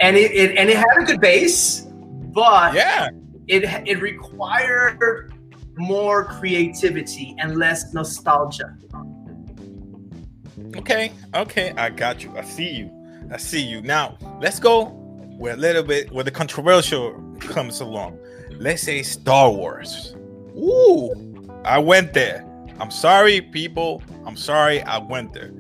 and 0.00 0.16
it, 0.16 0.30
it 0.32 0.56
and 0.56 0.68
it 0.68 0.76
had 0.76 0.98
a 0.98 1.04
good 1.04 1.20
base, 1.20 1.86
but 2.32 2.74
yeah. 2.74 3.08
it 3.46 3.64
it 3.86 4.00
required 4.00 5.32
more 5.76 6.24
creativity 6.24 7.36
and 7.38 7.56
less 7.56 7.92
nostalgia. 7.92 8.76
Okay, 10.78 11.12
okay, 11.34 11.72
I 11.76 11.90
got 11.90 12.22
you. 12.22 12.36
I 12.36 12.42
see 12.42 12.68
you. 12.70 12.90
I 13.32 13.36
see 13.38 13.60
you. 13.62 13.80
Now 13.82 14.16
let's 14.40 14.58
go 14.60 14.86
where 15.38 15.54
a 15.54 15.56
little 15.56 15.82
bit 15.82 16.10
where 16.12 16.24
the 16.24 16.30
controversial 16.30 17.12
comes 17.40 17.80
along. 17.80 18.18
Let's 18.52 18.82
say 18.82 19.02
Star 19.02 19.50
Wars. 19.50 20.14
Ooh, 20.56 21.50
I 21.64 21.78
went 21.78 22.12
there. 22.14 22.44
I'm 22.78 22.90
sorry, 22.90 23.40
people. 23.40 24.02
I'm 24.24 24.36
sorry 24.36 24.82
I 24.82 24.98
went 24.98 25.32
there. 25.32 25.52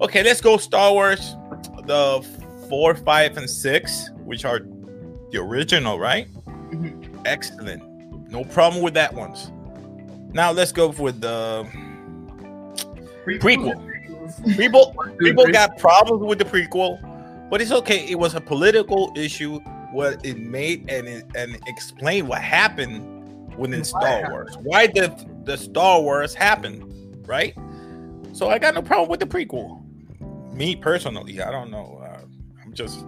Okay, 0.00 0.22
let's 0.22 0.40
go 0.40 0.56
Star 0.56 0.92
Wars. 0.92 1.34
The 1.86 2.26
four, 2.68 2.94
five, 2.94 3.36
and 3.36 3.48
six, 3.48 4.10
which 4.24 4.44
are 4.44 4.60
the 5.30 5.38
original, 5.38 5.98
right? 5.98 6.28
Mhm. 6.46 7.22
Excellent. 7.24 7.82
No 8.30 8.44
problem 8.44 8.82
with 8.82 8.94
that 8.94 9.14
ones. 9.14 9.52
Now 10.32 10.50
let's 10.50 10.72
go 10.72 10.88
with 10.88 11.20
the 11.20 11.66
prequel. 13.24 13.85
People 14.56 14.94
people 15.18 15.46
got 15.52 15.78
problems 15.78 16.22
with 16.24 16.38
the 16.38 16.44
prequel, 16.44 16.98
but 17.50 17.60
it's 17.60 17.72
okay. 17.72 18.06
It 18.06 18.18
was 18.18 18.34
a 18.34 18.40
political 18.40 19.12
issue. 19.16 19.60
What 19.92 20.24
it 20.26 20.38
made 20.38 20.90
and 20.90 21.06
it, 21.08 21.24
and 21.34 21.58
explained 21.66 22.28
what 22.28 22.42
happened 22.42 23.56
within 23.56 23.80
Why 23.80 23.84
Star. 23.84 24.30
Wars. 24.30 24.56
Why 24.62 24.86
did 24.86 25.12
the 25.46 25.56
Star 25.56 26.00
Wars 26.00 26.34
happen? 26.34 27.22
Right. 27.26 27.54
So 28.32 28.50
I 28.50 28.58
got 28.58 28.74
no 28.74 28.82
problem 28.82 29.08
with 29.08 29.20
the 29.20 29.26
prequel. 29.26 29.82
Me 30.52 30.76
personally, 30.76 31.40
I 31.40 31.50
don't 31.50 31.70
know. 31.70 32.02
Uh, 32.02 32.20
I'm 32.62 32.72
just 32.74 33.04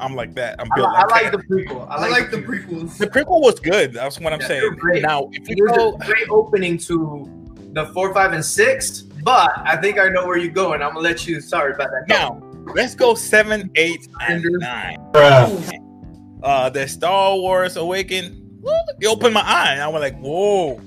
I'm 0.00 0.14
like 0.16 0.34
that. 0.34 0.56
I'm 0.58 0.68
I, 0.72 0.76
built 0.76 0.88
I 0.88 1.02
like 1.02 1.10
like 1.10 1.32
that. 1.32 1.48
the 1.48 1.54
prequel. 1.54 1.86
I 1.88 2.08
like 2.08 2.30
the 2.30 2.38
prequels. 2.38 2.98
The 2.98 3.06
prequel 3.06 3.40
was 3.40 3.60
good. 3.60 3.92
That's 3.92 4.18
what 4.18 4.32
I'm 4.32 4.40
Yeah, 4.40 4.48
saying. 4.48 4.74
great. 4.74 5.02
Now, 5.02 5.28
if 5.32 5.48
you 5.48 5.64
was 5.64 5.72
go, 5.76 5.94
a 5.94 6.04
great 6.04 6.28
opening 6.28 6.76
to 6.78 7.30
the 7.72 7.86
four, 7.86 8.12
five, 8.12 8.32
and 8.32 8.44
six. 8.44 9.04
But 9.22 9.52
I 9.64 9.76
think 9.76 9.98
I 9.98 10.08
know 10.08 10.26
where 10.26 10.36
you're 10.36 10.52
going. 10.52 10.82
I'm 10.82 10.94
gonna 10.94 11.00
let 11.00 11.26
you. 11.26 11.40
Sorry 11.40 11.72
about 11.74 11.90
that. 11.90 12.08
now 12.08 12.40
let's 12.74 12.94
go 12.94 13.14
seven, 13.14 13.70
eight, 13.76 14.08
and 14.20 14.44
nine. 14.58 14.98
uh 16.42 16.70
the 16.70 16.86
Star 16.88 17.36
Wars 17.36 17.76
Awaken, 17.76 18.40
woo, 18.60 18.72
it 19.00 19.06
opened 19.06 19.34
my 19.34 19.42
eye. 19.42 19.72
And 19.72 19.82
I 19.82 19.88
was 19.88 20.00
like, 20.00 20.18
whoa, 20.18 20.80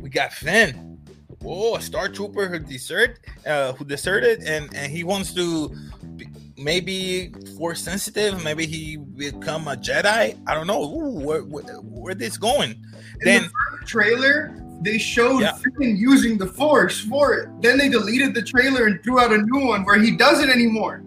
we 0.00 0.10
got 0.10 0.32
Finn. 0.32 0.98
Whoa, 1.40 1.76
a 1.76 1.80
Star 1.80 2.08
Trooper 2.08 2.48
who 2.48 2.58
desert, 2.58 3.20
uh, 3.46 3.72
who 3.74 3.84
deserted, 3.84 4.42
and 4.42 4.74
and 4.74 4.90
he 4.90 5.04
wants 5.04 5.32
to 5.34 5.68
be, 6.16 6.26
maybe 6.56 7.32
force 7.56 7.80
sensitive. 7.80 8.42
Maybe 8.42 8.66
he 8.66 8.96
become 8.96 9.68
a 9.68 9.76
Jedi. 9.76 10.36
I 10.46 10.54
don't 10.54 10.66
know. 10.66 10.82
Ooh, 10.82 11.20
where, 11.24 11.42
where, 11.42 11.62
where 11.62 12.14
this 12.14 12.36
going? 12.36 12.70
In 12.70 13.24
Then 13.24 13.42
the 13.44 13.50
first 13.78 13.88
trailer, 13.88 14.54
they 14.80 14.98
showed 14.98 15.40
Yeah. 15.40 15.52
Finn 15.78 15.96
using 15.96 16.38
the 16.38 16.46
Force 16.46 17.00
for 17.00 17.34
it. 17.34 17.48
Then 17.60 17.78
they 17.78 17.88
deleted 17.88 18.34
the 18.34 18.42
trailer 18.42 18.86
and 18.86 19.02
threw 19.02 19.18
out 19.20 19.32
a 19.32 19.38
new 19.38 19.66
one 19.66 19.84
where 19.84 19.98
he 20.00 20.16
doesn't 20.16 20.48
anymore. 20.50 21.02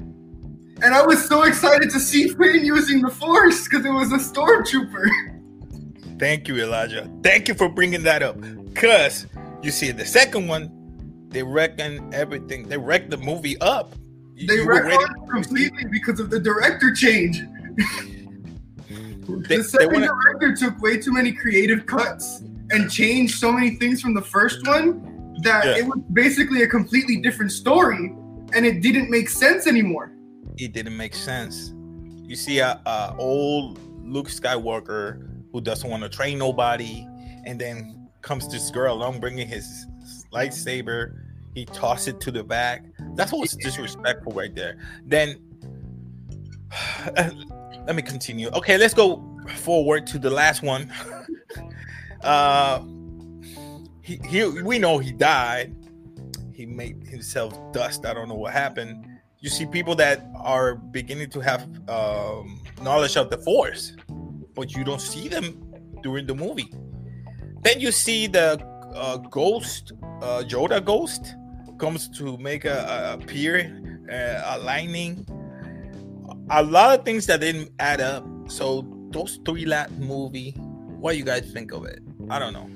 And 0.84 0.94
I 0.96 1.06
was 1.06 1.24
so 1.26 1.44
excited 1.44 1.90
to 1.92 2.00
see 2.00 2.28
Finn 2.34 2.66
using 2.66 3.02
the 3.02 3.10
Force 3.10 3.64
because 3.68 3.86
it 3.86 3.92
was 3.92 4.12
a 4.12 4.18
stormtrooper. 4.18 5.08
Thank 6.20 6.48
you, 6.48 6.58
Elijah. 6.58 7.10
Thank 7.24 7.48
you 7.48 7.54
for 7.54 7.70
bringing 7.70 8.04
that 8.04 8.22
up. 8.24 8.38
Cause 8.76 9.26
you 9.64 9.72
see, 9.72 9.92
the 9.92 10.06
second 10.06 10.48
one, 10.48 10.70
they 11.30 11.44
reckon 11.44 12.14
everything. 12.14 12.68
They 12.68 12.78
wrecked 12.78 13.10
the 13.10 13.18
movie 13.18 13.60
up. 13.62 13.94
You- 14.36 14.48
They 14.48 14.56
you 14.56 14.66
wrecked 14.68 14.92
it 14.92 15.10
completely 15.32 15.86
because 15.92 16.20
of 16.20 16.30
the 16.30 16.40
director 16.40 16.94
change. 16.94 17.42
They- 19.48 19.58
the 19.58 19.64
second 19.64 19.94
wanna- 19.94 20.08
director 20.08 20.54
took 20.56 20.82
way 20.82 20.98
too 20.98 21.14
many 21.14 21.32
creative 21.32 21.86
cuts 21.86 22.42
and 22.72 22.90
changed 22.92 23.38
so 23.40 23.52
many 23.52 23.72
things 23.72 24.02
from 24.02 24.14
the 24.14 24.22
first 24.22 24.66
one 24.68 25.36
that 25.44 25.66
Yeah. 25.66 25.78
it 25.78 25.86
was 25.86 26.00
basically 26.14 26.64
a 26.64 26.68
completely 26.68 27.18
different 27.18 27.52
story 27.52 28.14
and 28.54 28.66
it 28.66 28.82
didn't 28.82 29.10
make 29.10 29.30
sense 29.30 29.68
anymore. 29.68 30.12
it 30.58 30.74
didn't 30.74 30.96
make 30.98 31.16
sense. 31.16 31.74
You 32.24 32.36
see 32.36 32.60
a, 32.60 32.80
a 32.86 33.16
old 33.18 33.80
Luke 34.06 34.28
Skywalker 34.28 35.28
who 35.52 35.62
doesn't 35.62 35.90
want 35.90 36.04
to 36.04 36.10
train 36.10 36.38
nobody, 36.38 37.08
and 37.46 37.60
then 37.60 38.08
comes 38.22 38.48
this 38.50 38.70
girl 38.70 38.94
along 38.94 39.20
bringing 39.20 39.48
his 39.48 39.66
lightsaber. 40.34 41.14
He 41.56 41.66
tosses 41.66 42.10
it 42.10 42.20
to 42.22 42.32
the 42.32 42.44
back. 42.44 42.86
That's 43.16 43.32
what's 43.34 43.56
disrespectful 43.56 44.32
right 44.34 44.54
there. 44.56 44.78
Then 45.06 45.38
let 47.88 47.96
me 47.96 48.02
continue. 48.02 48.50
Okay, 48.50 48.78
let's 48.78 48.94
go 48.94 49.22
forward 49.58 50.06
to 50.08 50.20
the 50.20 50.30
last 50.30 50.62
one. 50.64 50.92
uh, 52.24 52.82
he, 54.02 54.20
he 54.28 54.46
we 54.62 54.80
know 54.80 54.98
he 54.98 55.12
died. 55.12 55.76
He 56.54 56.66
made 56.66 57.08
himself 57.08 57.58
dust. 57.72 58.06
I 58.06 58.14
don't 58.14 58.28
know 58.28 58.36
what 58.36 58.54
happened 58.54 59.08
you 59.42 59.50
see 59.50 59.66
people 59.66 59.96
that 59.96 60.24
are 60.36 60.76
beginning 60.76 61.30
to 61.32 61.40
have 61.40 61.64
um, 61.90 62.62
knowledge 62.84 63.18
of 63.18 63.32
the 63.32 63.40
force, 63.40 63.94
but 64.54 64.76
you 64.76 64.84
don't 64.84 65.02
see 65.02 65.28
them 65.28 65.74
during 66.04 66.28
the 66.28 66.36
movie. 66.36 66.72
Then 67.64 67.80
you 67.80 67.92
see 67.92 68.28
the 68.28 68.64
uh, 68.94 69.18
ghost, 69.18 69.94
uh, 70.22 70.44
Yoda 70.46 70.84
ghost, 70.84 71.36
comes 71.80 72.08
to 72.20 72.38
make 72.38 72.66
a, 72.66 72.86
a 72.86 73.14
appear, 73.16 73.98
uh, 74.12 74.58
a 74.58 74.60
lightning. 74.60 75.26
A 76.52 76.62
lot 76.62 77.00
of 77.00 77.06
things 77.06 77.26
that 77.26 77.40
didn't 77.40 77.72
add 77.80 78.00
up. 78.00 78.24
So 78.48 78.86
those 79.10 79.40
three 79.44 79.66
last 79.66 79.92
movie, 79.94 80.52
what 81.00 81.18
you 81.18 81.24
guys 81.24 81.52
think 81.52 81.72
of 81.72 81.86
it? 81.86 82.00
I 82.32 82.40
don't 82.40 82.54
know. 82.54 82.70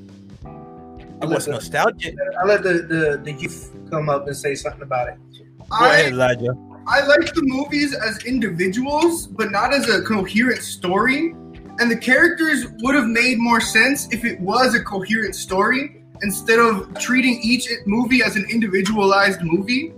It 1.22 1.30
was 1.30 1.48
nostalgic. 1.48 2.14
I 2.42 2.46
let 2.46 2.62
the, 2.62 2.74
the 2.74 3.22
the 3.24 3.32
youth 3.32 3.72
come 3.90 4.10
up 4.10 4.28
and 4.28 4.36
say 4.36 4.54
something 4.54 4.82
about 4.82 5.08
it. 5.08 5.18
Go 5.70 5.86
ahead, 5.86 6.12
Elijah. 6.12 6.54
I 6.88 7.06
like 7.08 7.34
the 7.34 7.42
movies 7.42 7.96
as 7.96 8.26
individuals, 8.26 9.28
but 9.28 9.52
not 9.52 9.74
as 9.74 9.88
a 9.88 10.02
coherent 10.02 10.62
story. 10.62 11.34
And 11.80 11.90
the 11.90 11.96
characters 11.96 12.68
would 12.82 12.96
have 12.96 13.08
made 13.08 13.38
more 13.38 13.62
sense 13.62 14.12
if 14.12 14.26
it 14.26 14.42
was 14.42 14.76
a 14.76 14.84
coherent 14.84 15.36
story 15.36 16.04
instead 16.22 16.60
of 16.60 16.94
treating 17.00 17.40
each 17.42 17.70
movie 17.86 18.22
as 18.24 18.36
an 18.36 18.46
individualized 18.52 19.42
movie. 19.42 19.94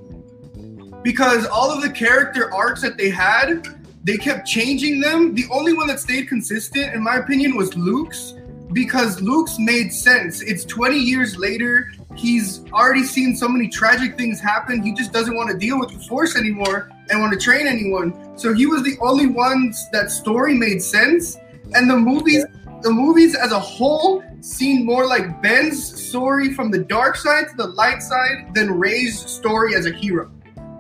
Because 1.02 1.48
all 1.48 1.72
of 1.72 1.82
the 1.82 1.90
character 1.90 2.54
arcs 2.54 2.84
that 2.84 2.96
they 2.98 3.10
had, 3.10 3.68
they 4.04 4.18
kept 4.18 4.48
changing 4.48 5.00
them. 5.00 5.34
The 5.34 5.46
only 5.52 5.74
one 5.74 5.88
that 5.88 6.00
stayed 6.00 6.28
consistent, 6.28 6.94
in 6.94 7.04
my 7.04 7.16
opinion, 7.16 7.58
was 7.58 7.76
Luke's. 7.76 8.36
Because 8.74 9.22
Luke's 9.22 9.58
made 9.60 9.94
sense. 9.94 10.42
It's 10.42 10.66
20 10.66 10.98
years 10.98 11.38
later. 11.38 11.92
He's 12.16 12.66
already 12.72 13.04
seen 13.04 13.36
so 13.36 13.48
many 13.48 13.70
tragic 13.70 14.18
things 14.18 14.40
happen. 14.40 14.84
He 14.84 14.92
just 14.94 15.14
doesn't 15.14 15.36
want 15.36 15.50
to 15.52 15.58
deal 15.58 15.80
with 15.80 15.92
the 15.92 16.00
Force 16.00 16.36
anymore 16.36 16.90
and 17.10 17.22
want 17.22 17.34
to 17.34 17.40
train 17.40 17.68
anyone. 17.68 18.38
So 18.38 18.54
he 18.54 18.66
was 18.66 18.84
the 18.84 18.98
only 19.02 19.28
one 19.28 19.74
that 19.94 20.12
story 20.12 20.54
made 20.54 20.82
sense. 20.82 21.38
And 21.74 21.90
the 21.90 21.96
movies, 21.98 22.46
the 22.82 22.92
movies 22.92 23.36
as 23.36 23.52
a 23.52 23.60
whole, 23.60 24.24
seemed 24.42 24.86
more 24.86 25.08
like 25.08 25.42
Ben's 25.42 26.08
story 26.08 26.54
from 26.54 26.72
the 26.72 26.80
dark 26.80 27.16
side 27.16 27.50
to 27.50 27.56
the 27.56 27.68
light 27.68 28.02
side 28.02 28.54
than 28.54 28.72
Rey's 28.72 29.20
story 29.26 29.76
as 29.76 29.86
a 29.86 29.92
hero. 29.92 30.32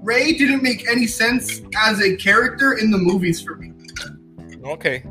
Rey 0.03 0.33
didn't 0.33 0.63
make 0.63 0.87
any 0.89 1.07
sense 1.07 1.61
as 1.75 2.01
a 2.01 2.15
character 2.15 2.73
in 2.73 2.91
the 2.91 2.97
movies 2.97 3.41
for 3.41 3.55
me. 3.55 3.73
Okay. 4.63 5.03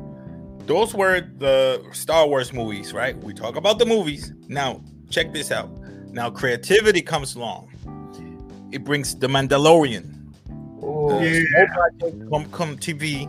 Those 0.67 0.95
were 0.95 1.21
the 1.21 1.83
Star 1.93 2.27
Wars 2.27 2.53
movies, 2.53 2.93
right? 2.93 3.17
We 3.19 3.33
talk 3.33 3.57
about 3.57 3.79
the 3.79 3.87
movies. 3.87 4.33
Now, 4.49 4.83
check 5.11 5.33
this 5.33 5.53
out. 5.53 5.71
Now, 6.13 6.29
creativity 6.31 7.03
comes 7.03 7.37
along. 7.37 7.71
It 8.73 8.83
brings 8.85 9.15
The 9.15 9.29
Mandalorian. 9.29 10.13
Oh, 10.83 11.21
Yeah. 11.21 11.67
Come, 12.31 12.51
come 12.51 12.77
TV 12.77 13.25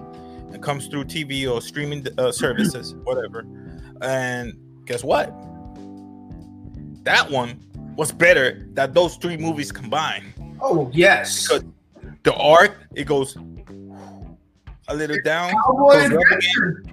and 0.53 0.61
comes 0.63 0.87
through 0.87 1.05
TV 1.05 1.49
or 1.51 1.61
streaming 1.61 2.07
uh, 2.17 2.31
services, 2.31 2.95
whatever. 3.03 3.45
And 4.01 4.53
guess 4.85 5.03
what? 5.03 5.27
That 7.03 7.29
one 7.29 7.59
was 7.95 8.11
better 8.11 8.67
than 8.73 8.93
those 8.93 9.15
three 9.17 9.37
movies 9.37 9.71
combined. 9.71 10.33
oh 10.61 10.89
yes. 10.93 11.47
Because 11.47 11.63
the 12.23 12.33
arc, 12.33 12.75
it 12.95 13.05
goes 13.05 13.37
a 14.87 14.95
little 14.95 15.17
down. 15.23 15.51
Cowboy 15.51 15.93
goes 15.93 16.05
up 16.05 16.11
again. 16.11 16.21
Adventure. 16.23 16.83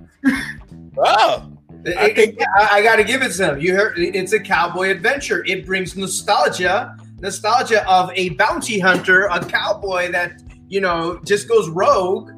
Oh, 0.97 1.50
I, 1.87 1.95
I 1.99 2.14
think- 2.14 2.38
I, 2.57 2.78
I 2.78 2.83
got 2.83 2.97
to 2.97 3.04
give 3.04 3.23
it 3.23 3.33
to 3.33 3.52
him. 3.52 3.61
You 3.61 3.75
heard 3.75 3.99
it's 3.99 4.33
a 4.33 4.40
cowboy 4.40 4.90
adventure. 4.90 5.45
It 5.47 5.66
brings 5.66 5.97
nostalgia, 5.97 6.97
nostalgia 7.21 7.88
of 7.90 8.11
a 8.14 8.31
bounty 8.31 8.78
hunter, 8.78 9.25
a 9.26 9.45
cowboy 9.45 10.11
that 10.12 10.43
you 10.69 10.81
know 10.81 11.21
just 11.25 11.49
goes 11.49 11.69
rogue 11.69 12.31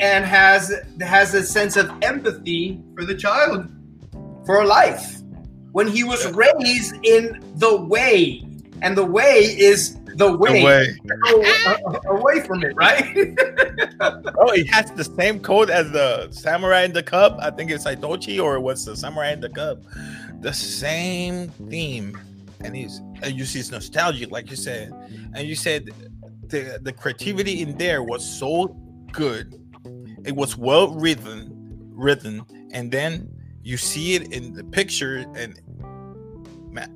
and 0.00 0.24
has 0.24 0.72
has 1.00 1.34
a 1.34 1.42
sense 1.42 1.76
of 1.76 1.90
empathy 2.02 2.80
For 2.94 3.04
the 3.04 3.14
child. 3.14 3.68
for 4.46 4.64
life. 4.64 5.16
When 5.72 5.86
he 5.88 6.02
was 6.04 6.26
raised 6.32 6.94
in 7.04 7.42
the 7.56 7.76
way, 7.76 8.44
and 8.82 8.96
the 8.96 9.04
way 9.04 9.40
is 9.40 9.96
the 10.18 10.36
way, 10.36 10.60
the 10.60 10.64
way. 10.64 10.98
Go, 11.06 11.42
uh, 11.42 12.16
away 12.16 12.40
from 12.40 12.64
it, 12.64 12.74
right? 12.76 13.36
Oh, 14.40 14.52
it 14.52 14.68
has 14.68 14.92
the 14.92 15.02
same 15.02 15.40
code 15.40 15.70
as 15.70 15.90
the 15.90 16.30
Samurai 16.30 16.82
in 16.82 16.92
the 16.92 17.02
cup. 17.02 17.36
I 17.40 17.50
think 17.50 17.72
it's 17.72 17.84
Saitochi 17.84 18.40
or 18.40 18.60
what's 18.60 18.84
the 18.84 18.96
Samurai 18.96 19.32
in 19.32 19.40
the 19.40 19.48
cup. 19.48 19.82
The 20.40 20.52
same 20.52 21.48
theme. 21.68 22.16
And 22.60 22.76
he's 22.76 22.98
and 23.22 23.36
you 23.36 23.44
see 23.44 23.58
it's 23.58 23.72
nostalgic, 23.72 24.30
like 24.30 24.50
you 24.50 24.56
said. 24.56 24.92
And 25.34 25.48
you 25.48 25.56
said 25.56 25.90
the 26.46 26.78
the 26.80 26.92
creativity 26.92 27.62
in 27.62 27.76
there 27.76 28.02
was 28.04 28.24
so 28.24 28.68
good. 29.10 29.54
It 30.24 30.36
was 30.36 30.56
well 30.56 30.94
written, 30.94 31.50
written, 31.92 32.44
and 32.72 32.92
then 32.92 33.28
you 33.62 33.76
see 33.76 34.14
it 34.14 34.32
in 34.32 34.52
the 34.52 34.64
picture 34.64 35.26
and 35.34 35.60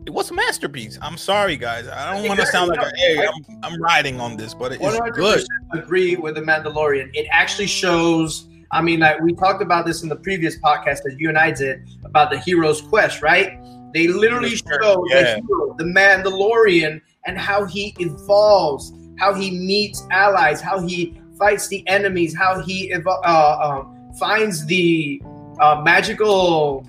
it 0.06 0.10
was 0.10 0.30
a 0.30 0.34
masterpiece. 0.34 0.98
I'm 1.00 1.16
sorry, 1.16 1.56
guys. 1.56 1.88
I 1.88 2.14
don't 2.14 2.28
want 2.28 2.40
to 2.40 2.46
sound 2.46 2.68
like 2.68 2.80
a, 2.80 2.90
hey, 2.96 3.26
I'm, 3.26 3.58
I'm 3.62 3.82
riding 3.82 4.20
on 4.20 4.36
this, 4.36 4.54
but 4.54 4.72
it's 4.72 4.80
good. 4.80 5.14
100% 5.14 5.46
agree 5.74 6.16
with 6.16 6.34
the 6.34 6.40
Mandalorian. 6.40 7.10
It 7.14 7.26
actually 7.30 7.66
shows. 7.66 8.48
I 8.70 8.80
mean, 8.80 9.00
like 9.00 9.20
we 9.20 9.34
talked 9.34 9.62
about 9.62 9.86
this 9.86 10.02
in 10.02 10.08
the 10.08 10.16
previous 10.16 10.58
podcast 10.58 11.02
that 11.04 11.16
you 11.18 11.28
and 11.28 11.38
I 11.38 11.50
did 11.50 11.88
about 12.04 12.30
the 12.30 12.38
hero's 12.38 12.80
quest, 12.80 13.22
right? 13.22 13.58
They 13.92 14.08
literally 14.08 14.56
show 14.56 15.04
yeah. 15.10 15.22
the 15.22 15.42
hero, 15.46 15.74
the 15.76 15.84
Mandalorian, 15.84 17.00
and 17.26 17.38
how 17.38 17.64
he 17.64 17.94
evolves, 17.98 18.92
how 19.18 19.34
he 19.34 19.50
meets 19.50 20.06
allies, 20.10 20.60
how 20.60 20.80
he 20.80 21.20
fights 21.38 21.68
the 21.68 21.86
enemies, 21.88 22.34
how 22.34 22.60
he 22.62 22.92
evo- 22.92 23.20
uh, 23.24 23.58
um, 23.60 24.12
finds 24.18 24.64
the 24.66 25.22
uh, 25.60 25.82
magical 25.84 26.88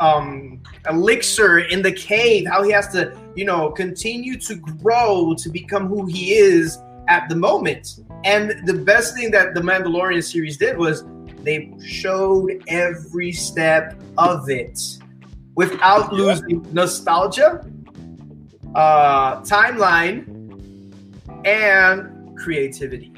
um, 0.00 0.60
elixir 0.88 1.58
in 1.58 1.82
the 1.82 1.92
cave, 1.92 2.46
how 2.46 2.62
he 2.62 2.70
has 2.72 2.88
to, 2.88 3.16
you 3.34 3.44
know, 3.44 3.70
continue 3.70 4.38
to 4.40 4.54
grow 4.56 5.34
to 5.38 5.48
become 5.48 5.86
who 5.86 6.06
he 6.06 6.34
is 6.34 6.78
at 7.08 7.28
the 7.28 7.36
moment. 7.36 8.00
And 8.24 8.66
the 8.66 8.74
best 8.74 9.14
thing 9.14 9.30
that 9.32 9.54
the 9.54 9.60
Mandalorian 9.60 10.22
series 10.22 10.56
did 10.56 10.76
was 10.76 11.04
they 11.42 11.72
showed 11.84 12.62
every 12.68 13.32
step 13.32 14.00
of 14.18 14.50
it 14.50 14.80
without 15.54 16.12
losing 16.12 16.66
nostalgia, 16.72 17.64
uh, 18.74 19.40
timeline, 19.42 20.26
and 21.44 22.36
creativity. 22.36 23.12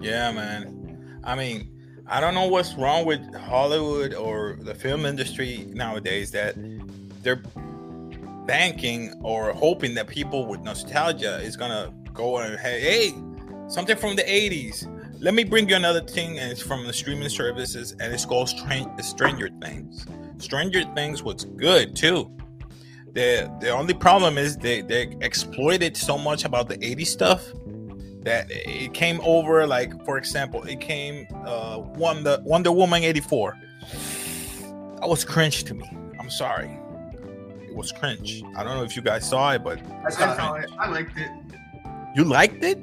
Yeah, 0.00 0.32
man. 0.32 1.20
I 1.22 1.34
mean, 1.34 1.69
I 2.10 2.18
don't 2.18 2.34
know 2.34 2.48
what's 2.48 2.74
wrong 2.74 3.04
with 3.06 3.32
Hollywood 3.36 4.14
or 4.14 4.58
the 4.60 4.74
film 4.74 5.06
industry 5.06 5.64
nowadays 5.68 6.32
that 6.32 6.56
they're 7.22 7.40
banking 8.46 9.14
or 9.22 9.52
hoping 9.52 9.94
that 9.94 10.08
people 10.08 10.46
with 10.46 10.60
nostalgia 10.62 11.38
is 11.38 11.56
gonna 11.56 11.94
go 12.12 12.38
and 12.38 12.58
hey, 12.58 12.80
hey, 12.80 13.14
something 13.68 13.96
from 13.96 14.16
the 14.16 14.24
'80s. 14.24 14.88
Let 15.20 15.34
me 15.34 15.44
bring 15.44 15.68
you 15.68 15.76
another 15.76 16.00
thing, 16.00 16.40
and 16.40 16.50
it's 16.50 16.60
from 16.60 16.84
the 16.84 16.92
streaming 16.92 17.28
services, 17.28 17.92
and 18.00 18.12
it's 18.12 18.24
called 18.24 18.48
Stran- 18.48 19.00
Stranger 19.04 19.48
Things. 19.62 20.04
Stranger 20.38 20.82
Things 20.96 21.22
was 21.22 21.44
good 21.44 21.94
too. 21.94 22.28
The 23.12 23.48
the 23.60 23.70
only 23.70 23.94
problem 23.94 24.36
is 24.36 24.56
they 24.56 24.80
they 24.80 25.16
exploited 25.20 25.96
so 25.96 26.18
much 26.18 26.44
about 26.44 26.68
the 26.68 26.78
'80s 26.78 27.06
stuff 27.06 27.52
that 28.22 28.46
it 28.50 28.92
came 28.92 29.20
over 29.22 29.66
like 29.66 30.04
for 30.04 30.18
example 30.18 30.62
it 30.64 30.80
came 30.80 31.26
uh 31.46 31.78
wonder 31.78 32.38
wonder 32.44 32.70
woman 32.70 33.02
84 33.02 33.56
that 35.00 35.08
was 35.08 35.24
cringe 35.24 35.64
to 35.64 35.72
me. 35.72 35.90
I'm 36.20 36.28
sorry. 36.28 36.76
It 37.62 37.74
was 37.74 37.90
cringe. 37.90 38.42
I 38.54 38.62
don't 38.62 38.76
know 38.76 38.84
if 38.84 38.94
you 38.94 39.02
guys 39.02 39.26
saw 39.28 39.52
it 39.52 39.64
but 39.64 39.80
I 40.06 40.10
saw 40.10 40.54
it. 40.54 40.70
I 40.78 40.90
liked 40.90 41.16
it. 41.16 41.30
you 42.14 42.24
liked 42.24 42.62
it? 42.62 42.78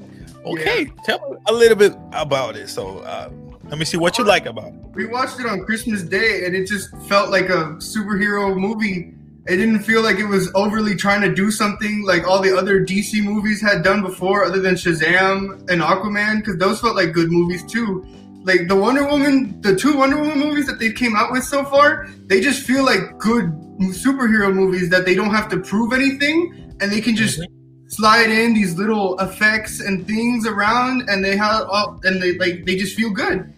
Okay 0.45 0.91
tell 1.03 1.19
me 1.29 1.37
a 1.47 1.53
little 1.53 1.77
bit 1.77 1.93
about 2.13 2.55
it. 2.55 2.69
So 2.69 2.99
uh 2.99 3.29
let 3.69 3.77
me 3.77 3.85
see 3.85 3.97
what 3.97 4.17
you 4.17 4.23
like 4.23 4.45
about 4.45 4.67
it. 4.67 4.79
We 4.93 5.05
watched 5.07 5.39
it 5.39 5.45
on 5.45 5.65
Christmas 5.65 6.01
Day, 6.01 6.45
and 6.45 6.55
it 6.55 6.67
just 6.67 6.95
felt 7.09 7.29
like 7.29 7.49
a 7.49 7.75
superhero 7.77 8.57
movie. 8.57 9.13
It 9.47 9.55
didn't 9.55 9.79
feel 9.79 10.01
like 10.01 10.17
it 10.19 10.25
was 10.25 10.51
overly 10.55 10.93
trying 10.93 11.21
to 11.21 11.33
do 11.33 11.51
something 11.51 12.03
like 12.05 12.27
all 12.27 12.41
the 12.41 12.55
other 12.55 12.83
DC 12.83 13.23
movies 13.23 13.61
had 13.61 13.81
done 13.81 14.01
before, 14.01 14.43
other 14.43 14.59
than 14.59 14.75
Shazam 14.75 15.61
and 15.69 15.81
Aquaman, 15.81 16.39
because 16.39 16.57
those 16.57 16.81
felt 16.81 16.97
like 16.97 17.13
good 17.13 17.31
movies 17.31 17.63
too. 17.63 18.05
Like 18.43 18.67
the 18.67 18.75
Wonder 18.75 19.07
Woman, 19.07 19.61
the 19.61 19.73
two 19.73 19.97
Wonder 19.97 20.17
Woman 20.17 20.37
movies 20.37 20.67
that 20.67 20.79
they 20.79 20.91
came 20.91 21.15
out 21.15 21.31
with 21.31 21.45
so 21.45 21.63
far, 21.63 22.07
they 22.25 22.41
just 22.41 22.63
feel 22.63 22.83
like 22.83 23.17
good 23.19 23.45
superhero 23.79 24.53
movies 24.53 24.89
that 24.89 25.05
they 25.05 25.15
don't 25.15 25.33
have 25.33 25.47
to 25.49 25.61
prove 25.61 25.93
anything, 25.93 26.75
and 26.81 26.91
they 26.91 26.99
can 26.99 27.15
just 27.15 27.39
mm-hmm. 27.39 27.87
slide 27.87 28.29
in 28.29 28.53
these 28.53 28.75
little 28.75 29.17
effects 29.19 29.79
and 29.79 30.05
things 30.05 30.45
around, 30.45 31.07
and 31.07 31.23
they 31.23 31.37
have 31.37 31.69
all, 31.69 32.01
and 32.03 32.21
they 32.21 32.37
like 32.37 32.65
they 32.65 32.75
just 32.75 32.97
feel 32.97 33.11
good. 33.11 33.53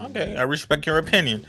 Okay, 0.00 0.36
I 0.36 0.42
respect 0.42 0.84
your 0.84 0.98
opinion. 0.98 1.46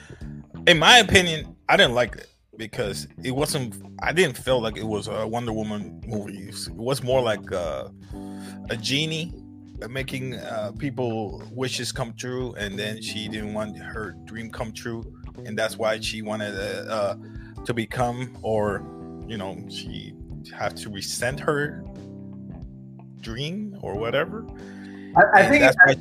In 0.67 0.77
my 0.77 0.99
opinion, 0.99 1.55
I 1.67 1.75
didn't 1.75 1.95
like 1.95 2.15
it 2.17 2.32
because 2.57 3.07
it 3.23 3.31
wasn't. 3.31 3.75
I 4.01 4.11
didn't 4.11 4.37
feel 4.37 4.61
like 4.61 4.77
it 4.77 4.85
was 4.85 5.07
a 5.07 5.27
Wonder 5.27 5.53
Woman 5.53 6.01
movie. 6.05 6.49
It 6.49 6.69
was 6.75 7.03
more 7.03 7.21
like 7.21 7.51
uh, 7.51 7.89
a 8.69 8.77
genie 8.77 9.33
making 9.89 10.35
uh, 10.35 10.71
people 10.77 11.43
wishes 11.51 11.91
come 11.91 12.13
true, 12.13 12.53
and 12.55 12.77
then 12.77 13.01
she 13.01 13.27
didn't 13.27 13.53
want 13.53 13.77
her 13.77 14.15
dream 14.25 14.49
come 14.49 14.71
true, 14.71 15.03
and 15.45 15.57
that's 15.57 15.77
why 15.77 15.99
she 15.99 16.21
wanted 16.21 16.55
uh, 16.55 16.91
uh, 16.91 17.15
to 17.65 17.73
become, 17.73 18.37
or 18.41 18.85
you 19.27 19.37
know, 19.37 19.57
she 19.69 20.13
had 20.55 20.75
to 20.77 20.89
resent 20.89 21.39
her 21.39 21.83
dream 23.21 23.77
or 23.81 23.95
whatever. 23.95 24.45
I, 25.15 25.41
I 25.41 25.49
think 25.49 25.61
that's 25.61 25.77
why 25.85 25.95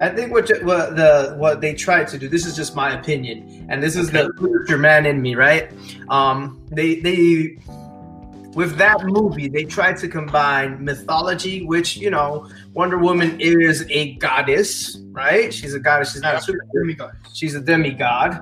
I 0.00 0.08
think 0.08 0.32
what, 0.32 0.48
what 0.64 0.96
the 0.96 1.34
what 1.38 1.60
they 1.60 1.74
tried 1.74 2.08
to 2.08 2.18
do. 2.18 2.28
This 2.28 2.44
is 2.46 2.56
just 2.56 2.74
my 2.74 2.98
opinion, 2.98 3.66
and 3.68 3.82
this 3.82 3.94
is 3.96 4.10
the 4.10 4.24
literature 4.38 4.78
man 4.78 5.06
in 5.06 5.22
me, 5.22 5.34
right? 5.36 5.70
Um, 6.08 6.60
they 6.70 6.96
they 7.00 7.58
with 8.54 8.76
that 8.78 9.04
movie 9.04 9.48
they 9.48 9.64
tried 9.64 9.96
to 9.98 10.08
combine 10.08 10.84
mythology, 10.84 11.64
which 11.64 11.96
you 11.96 12.10
know 12.10 12.48
Wonder 12.74 12.98
Woman 12.98 13.40
is 13.40 13.86
a 13.90 14.14
goddess, 14.16 14.98
right? 15.12 15.54
She's 15.54 15.74
a 15.74 15.80
goddess. 15.80 16.12
She's 16.12 16.22
not 16.22 16.34
a 16.36 16.40
super. 16.40 16.58
Demigod. 16.74 17.12
She's 17.32 17.54
a 17.54 17.60
demigod, 17.60 18.32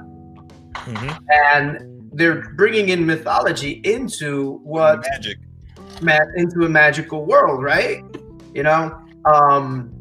Mhm. 0.74 1.18
and 1.46 2.10
they're 2.12 2.42
bringing 2.56 2.88
in 2.88 3.04
mythology 3.06 3.80
into 3.84 4.60
what 4.64 5.04
magic. 5.10 5.38
ma- 6.00 6.18
into 6.36 6.64
a 6.64 6.68
magical 6.68 7.26
world, 7.26 7.62
right? 7.62 8.02
You 8.54 8.62
know, 8.62 8.98
um, 9.26 9.92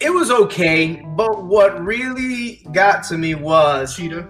it 0.00 0.10
was 0.10 0.30
okay, 0.30 1.02
but 1.16 1.44
what 1.44 1.82
really 1.84 2.66
got 2.72 3.04
to 3.04 3.18
me 3.18 3.34
was 3.34 3.96
Cheetah. 3.96 4.28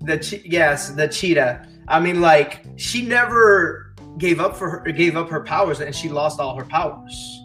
the 0.00 0.18
che- 0.18 0.42
yes, 0.44 0.90
the 0.90 1.08
cheetah. 1.08 1.66
I 1.88 2.00
mean, 2.00 2.20
like 2.20 2.64
she 2.76 3.02
never 3.02 3.94
gave 4.18 4.40
up 4.40 4.56
for 4.56 4.70
her, 4.70 4.92
gave 4.92 5.16
up 5.16 5.28
her 5.28 5.42
powers, 5.42 5.80
and 5.80 5.94
she 5.94 6.08
lost 6.08 6.40
all 6.40 6.56
her 6.56 6.64
powers. 6.64 7.42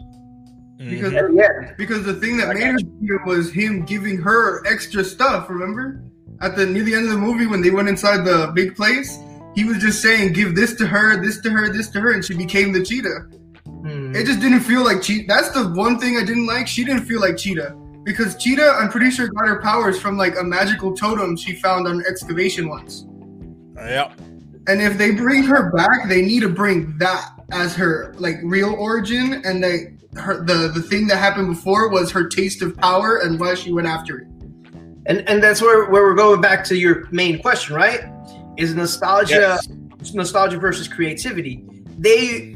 Because 0.77 1.11
the 1.11 1.19
end. 1.19 1.75
because 1.77 2.03
the 2.03 2.15
thing 2.15 2.35
that 2.37 2.49
I 2.49 2.53
made 2.53 2.63
her 2.63 2.77
cheetah 2.77 3.19
was 3.25 3.51
him 3.51 3.85
giving 3.85 4.17
her 4.17 4.65
extra 4.67 5.03
stuff. 5.03 5.49
Remember, 5.49 6.03
at 6.41 6.57
the 6.57 6.65
near 6.65 6.83
the 6.83 6.93
end 6.93 7.05
of 7.05 7.11
the 7.11 7.17
movie 7.17 7.47
when 7.47 7.61
they 7.61 7.71
went 7.71 7.87
inside 7.87 8.25
the 8.25 8.51
big 8.53 8.75
place, 8.75 9.17
he 9.55 9.63
was 9.63 9.77
just 9.77 10.01
saying, 10.01 10.33
"Give 10.33 10.55
this 10.55 10.73
to 10.75 10.87
her, 10.87 11.21
this 11.21 11.39
to 11.41 11.49
her, 11.51 11.69
this 11.69 11.89
to 11.91 12.01
her," 12.01 12.11
and 12.11 12.25
she 12.25 12.35
became 12.35 12.73
the 12.73 12.83
cheetah. 12.83 13.27
Hmm. 14.13 14.19
It 14.21 14.25
just 14.25 14.39
didn't 14.39 14.61
feel 14.61 14.83
like 14.83 15.01
cheetah. 15.01 15.25
That's 15.27 15.49
the 15.49 15.69
one 15.69 15.99
thing 15.99 16.17
I 16.17 16.23
didn't 16.23 16.45
like. 16.45 16.67
She 16.67 16.83
didn't 16.85 17.05
feel 17.05 17.19
like 17.19 17.37
cheetah 17.37 17.75
because 18.03 18.35
cheetah, 18.37 18.77
I'm 18.79 18.89
pretty 18.89 19.09
sure, 19.11 19.27
got 19.27 19.47
her 19.47 19.61
powers 19.61 19.99
from 19.99 20.17
like 20.17 20.37
a 20.39 20.43
magical 20.43 20.93
totem 20.95 21.35
she 21.35 21.55
found 21.55 21.87
on 21.87 21.95
an 21.97 22.03
excavation 22.07 22.67
once. 22.69 23.05
Yep. 23.75 24.19
And 24.67 24.81
if 24.81 24.97
they 24.97 25.11
bring 25.11 25.43
her 25.43 25.71
back, 25.71 26.07
they 26.07 26.21
need 26.21 26.41
to 26.41 26.49
bring 26.49 26.97
that 26.97 27.31
as 27.51 27.75
her 27.75 28.13
like 28.17 28.35
real 28.43 28.73
origin, 28.75 29.41
and 29.45 29.63
they 29.63 29.93
her 30.15 30.43
the 30.43 30.69
the 30.73 30.81
thing 30.81 31.07
that 31.07 31.17
happened 31.17 31.47
before 31.47 31.89
was 31.89 32.11
her 32.11 32.27
taste 32.27 32.61
of 32.61 32.77
power 32.77 33.17
and 33.17 33.39
why 33.39 33.55
she 33.55 33.73
went 33.73 33.87
after 33.87 34.19
it. 34.19 34.27
and 35.05 35.27
and 35.27 35.41
that's 35.43 35.61
where 35.61 35.89
where 35.89 36.03
we're 36.03 36.13
going 36.13 36.39
back 36.39 36.63
to 36.65 36.77
your 36.77 37.07
main 37.11 37.41
question, 37.41 37.75
right? 37.75 38.01
Is 38.57 38.73
nostalgia 38.75 39.57
Yes. 39.67 39.67
nostalgia 40.13 40.57
versus 40.59 40.87
creativity? 40.87 41.65
They 41.97 42.55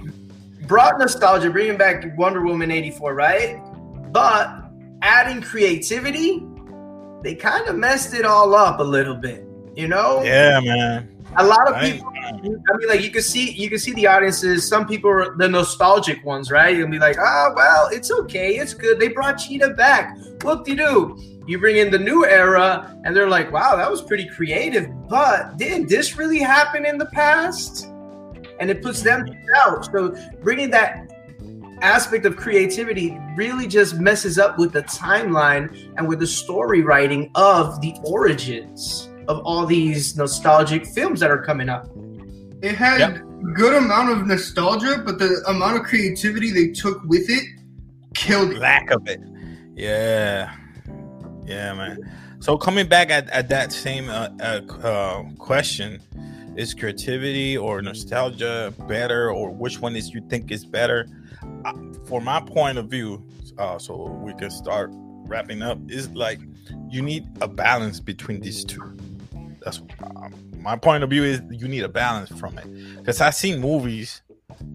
brought 0.68 1.00
nostalgia, 1.00 1.50
bringing 1.50 1.78
back 1.78 2.04
Wonder 2.18 2.42
Woman 2.42 2.72
eighty 2.72 2.92
four, 2.92 3.14
right? 3.14 3.62
But 4.12 4.50
adding 5.02 5.42
creativity, 5.42 6.46
they 7.24 7.36
kind 7.36 7.68
of 7.68 7.76
messed 7.76 8.14
it 8.14 8.26
all 8.26 8.56
up 8.56 8.80
a 8.80 8.84
little 8.84 9.16
bit. 9.16 9.44
You 9.76 9.88
know, 9.88 10.24
Yeah, 10.24 10.60
man. 10.60 11.16
a 11.36 11.46
lot 11.46 11.72
of 11.72 11.80
people. 11.82 12.12
I 12.18 12.32
mean, 12.42 12.88
like 12.90 13.02
you 13.04 13.12
can 13.12 13.22
see, 13.22 13.52
you 13.52 13.70
can 13.70 13.80
see 13.80 13.94
the 13.94 14.08
audiences. 14.08 14.68
Some 14.68 14.88
people 14.88 15.10
are 15.10 15.36
the 15.38 15.48
nostalgic 15.48 16.26
ones, 16.26 16.52
right? 16.52 16.76
You'll 16.76 16.90
be 16.90 17.00
like, 17.00 17.18
ah, 17.20 17.54
well, 17.56 17.88
it's 17.92 18.12
okay, 18.12 18.56
it's 18.58 18.74
good. 18.74 19.00
They 19.00 19.10
brought 19.10 19.38
Cheetah 19.38 19.76
back. 19.76 20.18
Whoop 20.44 20.66
de 20.66 20.76
doo. 20.76 21.18
You 21.46 21.60
bring 21.60 21.78
in 21.78 21.90
the 21.92 22.00
new 22.00 22.26
era, 22.26 23.00
and 23.06 23.16
they're 23.16 23.30
like, 23.30 23.52
wow, 23.54 23.78
that 23.78 23.90
was 23.90 24.02
pretty 24.02 24.28
creative. 24.28 24.90
But 25.08 25.58
didn't 25.58 25.88
this 25.88 26.18
really 26.18 26.40
happen 26.40 26.86
in 26.86 26.98
the 26.98 27.06
past? 27.08 27.88
And 28.60 28.70
it 28.70 28.82
puts 28.82 29.02
them 29.02 29.26
out. 29.66 29.86
So 29.86 30.16
bringing 30.42 30.70
that 30.72 31.12
aspect 31.82 32.26
of 32.26 32.36
creativity 32.36 33.18
really 33.36 33.68
just 33.68 34.00
messes 34.00 34.40
up 34.40 34.58
with 34.58 34.74
the 34.74 34.84
timeline 34.84 35.92
and 35.98 36.08
with 36.08 36.20
the 36.20 36.28
story 36.28 36.82
writing 36.82 37.30
of 37.36 37.80
the 37.82 37.94
origins 38.04 39.10
of 39.28 39.40
all 39.46 39.66
these 39.66 40.16
nostalgic 40.18 40.86
films 40.88 41.20
that 41.20 41.30
are 41.30 41.42
coming 41.42 41.70
up. 41.70 41.88
It 42.62 42.76
had 42.76 43.00
Yep. 43.00 43.22
good 43.54 43.76
amount 43.76 44.10
of 44.10 44.26
nostalgia, 44.26 45.04
but 45.06 45.20
the 45.20 45.44
amount 45.48 45.78
of 45.78 45.84
creativity 45.84 46.52
they 46.52 46.70
took 46.70 47.04
with 47.04 47.30
it 47.30 47.44
killed 48.16 48.52
it. 48.54 48.58
lack 48.58 48.90
of 48.90 49.08
it. 49.08 49.22
Yeah, 49.76 50.52
yeah, 51.46 51.74
man. 51.74 52.00
So 52.40 52.58
coming 52.58 52.88
back 52.88 53.12
at, 53.12 53.30
at 53.30 53.50
that 53.50 53.72
same 53.72 54.10
uh, 54.10 54.30
uh, 54.40 54.62
uh, 54.84 55.24
question, 55.38 56.02
is 56.58 56.74
creativity 56.74 57.58
or 57.58 57.82
nostalgia 57.82 58.74
better, 58.88 59.32
or 59.32 59.52
which 59.52 59.80
one 59.80 59.96
is 59.96 60.14
you 60.14 60.22
think 60.30 60.52
is 60.52 60.66
better? 60.66 61.08
Uh, 61.66 61.74
for 62.06 62.20
my 62.22 62.40
point 62.42 62.78
of 62.78 62.88
view, 62.90 63.26
uh, 63.58 63.78
so 63.78 64.06
we 64.24 64.34
can 64.34 64.50
start 64.50 64.90
wrapping 64.94 65.62
up. 65.62 65.78
Is 65.88 66.10
like 66.10 66.40
you 66.90 67.02
need 67.02 67.28
a 67.42 67.48
balance 67.48 68.00
between 68.00 68.40
these 68.42 68.66
two. 68.66 68.98
That's 69.64 69.82
um, 70.16 70.34
my 70.60 70.76
point 70.76 71.04
of 71.04 71.10
view. 71.10 71.24
Is 71.24 71.42
you 71.52 71.68
need 71.68 71.84
a 71.84 71.90
balance 71.90 72.30
from 72.40 72.58
it 72.58 72.98
because 72.98 73.22
I've 73.22 73.36
seen 73.36 73.62
movies 73.62 74.22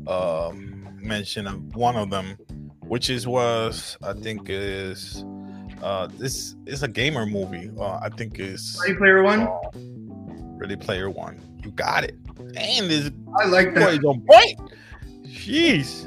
um, 0.06 0.88
mention 1.00 1.46
of 1.46 1.74
one 1.74 1.96
of 1.96 2.10
them 2.10 2.38
which 2.92 3.08
is 3.08 3.26
was 3.26 3.96
I 4.02 4.12
think 4.12 4.50
is 4.50 5.24
uh 5.82 6.08
this 6.18 6.56
is 6.66 6.82
a 6.82 6.88
gamer 6.88 7.24
movie. 7.24 7.70
Uh, 7.78 7.98
I 8.02 8.10
think 8.10 8.38
is 8.38 8.78
Ready 8.82 8.98
Player 8.98 9.22
One. 9.22 9.40
uh, 9.40 9.58
Ready 10.60 10.76
Player 10.76 11.08
One. 11.08 11.40
You 11.62 11.70
got 11.72 12.04
it. 12.04 12.16
And 12.56 12.90
this 12.90 13.10
I 13.40 13.46
like 13.46 13.74
that. 13.74 13.94
is 13.94 14.04
on 14.04 14.20
point. 14.22 14.72
Jeez, 15.24 16.04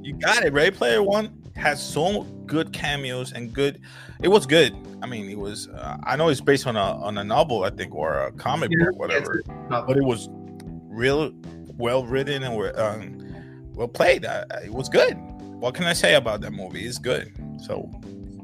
you 0.04 0.14
got 0.14 0.44
it. 0.44 0.52
Ready 0.52 0.74
Player 0.74 1.02
One 1.02 1.42
has 1.56 1.82
so 1.82 2.22
good 2.46 2.72
cameos 2.72 3.32
and 3.32 3.52
good. 3.52 3.80
It 4.22 4.28
was 4.28 4.46
good. 4.46 4.74
I 5.02 5.06
mean, 5.06 5.28
it 5.28 5.38
was. 5.38 5.68
Uh, 5.68 5.98
I 6.04 6.16
know 6.16 6.28
it's 6.28 6.40
based 6.40 6.66
on 6.66 6.76
a 6.76 6.80
on 6.80 7.18
a 7.18 7.24
novel, 7.24 7.64
I 7.64 7.70
think, 7.70 7.94
or 7.94 8.14
a 8.14 8.32
comic 8.32 8.70
Yeah, 8.72 8.86
book, 8.86 8.98
whatever 8.98 9.42
but 9.68 9.96
it 9.96 10.04
was 10.04 10.28
real 10.88 11.32
well 11.76 12.04
written 12.04 12.42
and 12.42 12.78
um, 12.78 13.72
well 13.74 13.88
played. 13.88 14.24
Uh, 14.24 14.44
it 14.64 14.72
was 14.72 14.88
good. 14.88 15.14
What 15.60 15.74
can 15.74 15.84
I 15.84 15.92
say 15.92 16.14
about 16.14 16.40
that 16.42 16.52
movie? 16.52 16.84
It's 16.86 16.98
good. 16.98 17.32
So, 17.60 17.90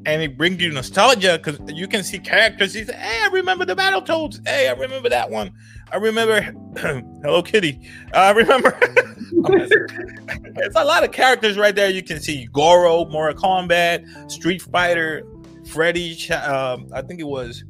and 0.07 0.23
it 0.23 0.37
brings 0.37 0.61
you 0.61 0.71
nostalgia 0.73 1.39
because 1.43 1.59
you 1.73 1.87
can 1.87 2.03
see 2.03 2.19
characters. 2.19 2.75
You 2.75 2.85
say, 2.85 2.95
"Hey, 2.95 3.21
I 3.23 3.29
remember 3.29 3.65
the 3.65 3.77
Battletoads. 3.77 4.47
Hey, 4.47 4.69
I 4.69 4.73
remember 4.73 5.09
that 5.09 5.31
one. 5.31 5.53
I 5.91 5.97
remember 5.97 6.41
Hello 7.23 7.43
Kitty. 7.43 7.81
I 8.15 8.31
remember." 8.31 8.79
It's 9.45 10.77
a 10.77 10.85
lot 10.85 11.03
of 11.03 11.11
characters 11.11 11.57
right 11.57 11.75
there. 11.75 11.91
You 11.91 12.03
can 12.03 12.21
see 12.21 12.47
Goro, 12.53 13.07
Mortal 13.07 13.43
Kombat, 13.43 14.31
Street 14.31 14.63
Fighter, 14.63 15.23
Freddy. 15.67 16.31
Um, 16.31 16.89
I 16.95 17.03
think 17.03 17.19
it 17.19 17.27
was 17.27 17.65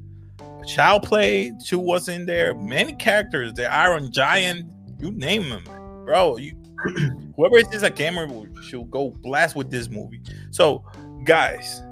Child 0.66 1.04
Play 1.04 1.52
too 1.64 1.78
was 1.78 2.08
in 2.08 2.26
there. 2.26 2.54
Many 2.54 2.94
characters. 2.94 3.52
The 3.54 3.72
Iron 3.72 4.12
Giant. 4.12 4.70
You 4.98 5.12
name 5.12 5.48
them, 5.48 5.64
bro. 6.04 6.36
You 6.36 6.54
whoever 7.36 7.58
is 7.58 7.82
a 7.82 7.90
gamer 7.90 8.28
should 8.62 8.90
go 8.90 9.10
blast 9.22 9.56
with 9.56 9.70
this 9.70 9.88
movie. 9.88 10.20
So, 10.50 10.84
guys, 11.24 11.82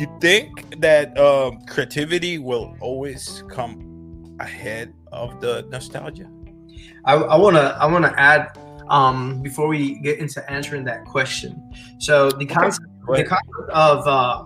you 0.00 0.18
think 0.20 0.80
that 0.80 1.16
um, 1.18 1.60
creativity 1.66 2.38
will 2.38 2.76
always 2.80 3.42
come 3.48 4.36
ahead 4.40 4.94
of 5.12 5.40
the 5.40 5.66
nostalgia? 5.70 6.30
I, 7.04 7.14
I 7.14 7.36
wanna 7.36 7.76
I 7.80 7.86
wanna 7.86 8.12
add 8.16 8.56
um, 8.88 9.42
before 9.42 9.68
we 9.68 9.98
get 10.00 10.18
into 10.18 10.38
answering 10.50 10.84
that 10.84 11.04
question. 11.04 11.72
So 11.98 12.30
the 12.30 12.46
concept 12.46 12.86
Go 13.08 13.16
the 13.16 13.24
concept 13.24 13.70
of 13.70 14.06
uh, 14.06 14.44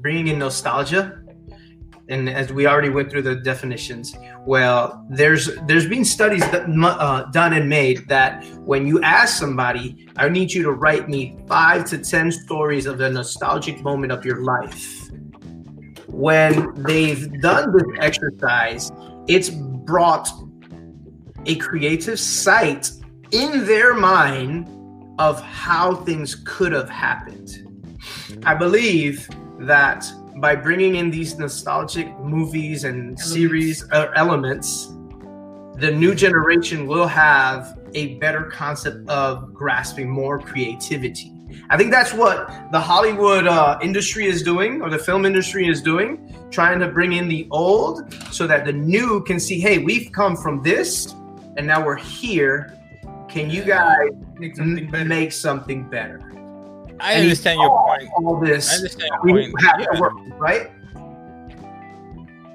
bringing 0.00 0.28
in 0.28 0.38
nostalgia, 0.38 1.17
and 2.08 2.28
as 2.28 2.52
we 2.52 2.66
already 2.66 2.88
went 2.88 3.10
through 3.10 3.22
the 3.22 3.36
definitions, 3.36 4.16
well, 4.46 5.04
there's 5.10 5.54
there's 5.66 5.86
been 5.86 6.04
studies 6.04 6.40
that, 6.50 6.66
uh, 6.68 7.24
done 7.30 7.52
and 7.52 7.68
made 7.68 8.08
that 8.08 8.44
when 8.60 8.86
you 8.86 9.00
ask 9.02 9.38
somebody, 9.38 10.08
I 10.16 10.28
need 10.28 10.52
you 10.52 10.62
to 10.62 10.72
write 10.72 11.08
me 11.08 11.38
five 11.46 11.84
to 11.86 11.98
ten 11.98 12.32
stories 12.32 12.86
of 12.86 12.98
the 12.98 13.10
nostalgic 13.10 13.82
moment 13.82 14.12
of 14.12 14.24
your 14.24 14.42
life. 14.42 15.10
When 16.06 16.72
they've 16.82 17.40
done 17.42 17.72
this 17.76 17.98
exercise, 18.00 18.90
it's 19.26 19.50
brought 19.50 20.28
a 21.44 21.56
creative 21.56 22.18
sight 22.18 22.90
in 23.32 23.66
their 23.66 23.94
mind 23.94 24.66
of 25.18 25.42
how 25.42 25.96
things 25.96 26.34
could 26.46 26.72
have 26.72 26.88
happened. 26.88 27.64
I 28.44 28.54
believe 28.54 29.28
that 29.58 30.10
by 30.40 30.54
bringing 30.56 30.96
in 30.96 31.10
these 31.10 31.38
nostalgic 31.38 32.08
movies 32.20 32.84
and 32.84 33.18
series 33.18 33.90
uh, 33.92 34.10
elements, 34.14 34.94
the 35.76 35.90
new 35.90 36.14
generation 36.14 36.86
will 36.86 37.06
have 37.06 37.78
a 37.94 38.14
better 38.16 38.44
concept 38.44 39.08
of 39.08 39.52
grasping 39.54 40.08
more 40.10 40.38
creativity. 40.38 41.32
I 41.70 41.76
think 41.76 41.90
that's 41.90 42.12
what 42.12 42.48
the 42.72 42.80
Hollywood 42.80 43.46
uh, 43.46 43.78
industry 43.82 44.26
is 44.26 44.42
doing, 44.42 44.82
or 44.82 44.90
the 44.90 44.98
film 44.98 45.24
industry 45.24 45.66
is 45.66 45.80
doing, 45.80 46.34
trying 46.50 46.78
to 46.80 46.88
bring 46.88 47.14
in 47.14 47.28
the 47.28 47.46
old 47.50 48.12
so 48.32 48.46
that 48.46 48.64
the 48.64 48.72
new 48.72 49.22
can 49.24 49.40
see, 49.40 49.58
hey, 49.60 49.78
we've 49.78 50.12
come 50.12 50.36
from 50.36 50.62
this, 50.62 51.14
and 51.56 51.66
now 51.66 51.84
we're 51.84 51.96
here. 51.96 52.74
Can 53.28 53.50
you 53.50 53.62
guys 53.64 54.10
Make 54.38 54.56
something 54.56 54.90
better. 54.90 55.04
make 55.04 55.32
something 55.32 55.88
better? 55.88 56.20
I 57.00 57.12
And 57.14 57.22
understand 57.24 57.60
your 57.60 57.84
point. 57.86 58.10
All 58.16 58.36
I 58.42 58.46
this, 58.48 58.74
understand 58.76 59.10
your 59.24 59.34
point. 59.34 59.62
have 59.62 59.80
Yeah. 59.80 59.86
to 59.86 60.00
work, 60.00 60.12
right? 60.38 60.70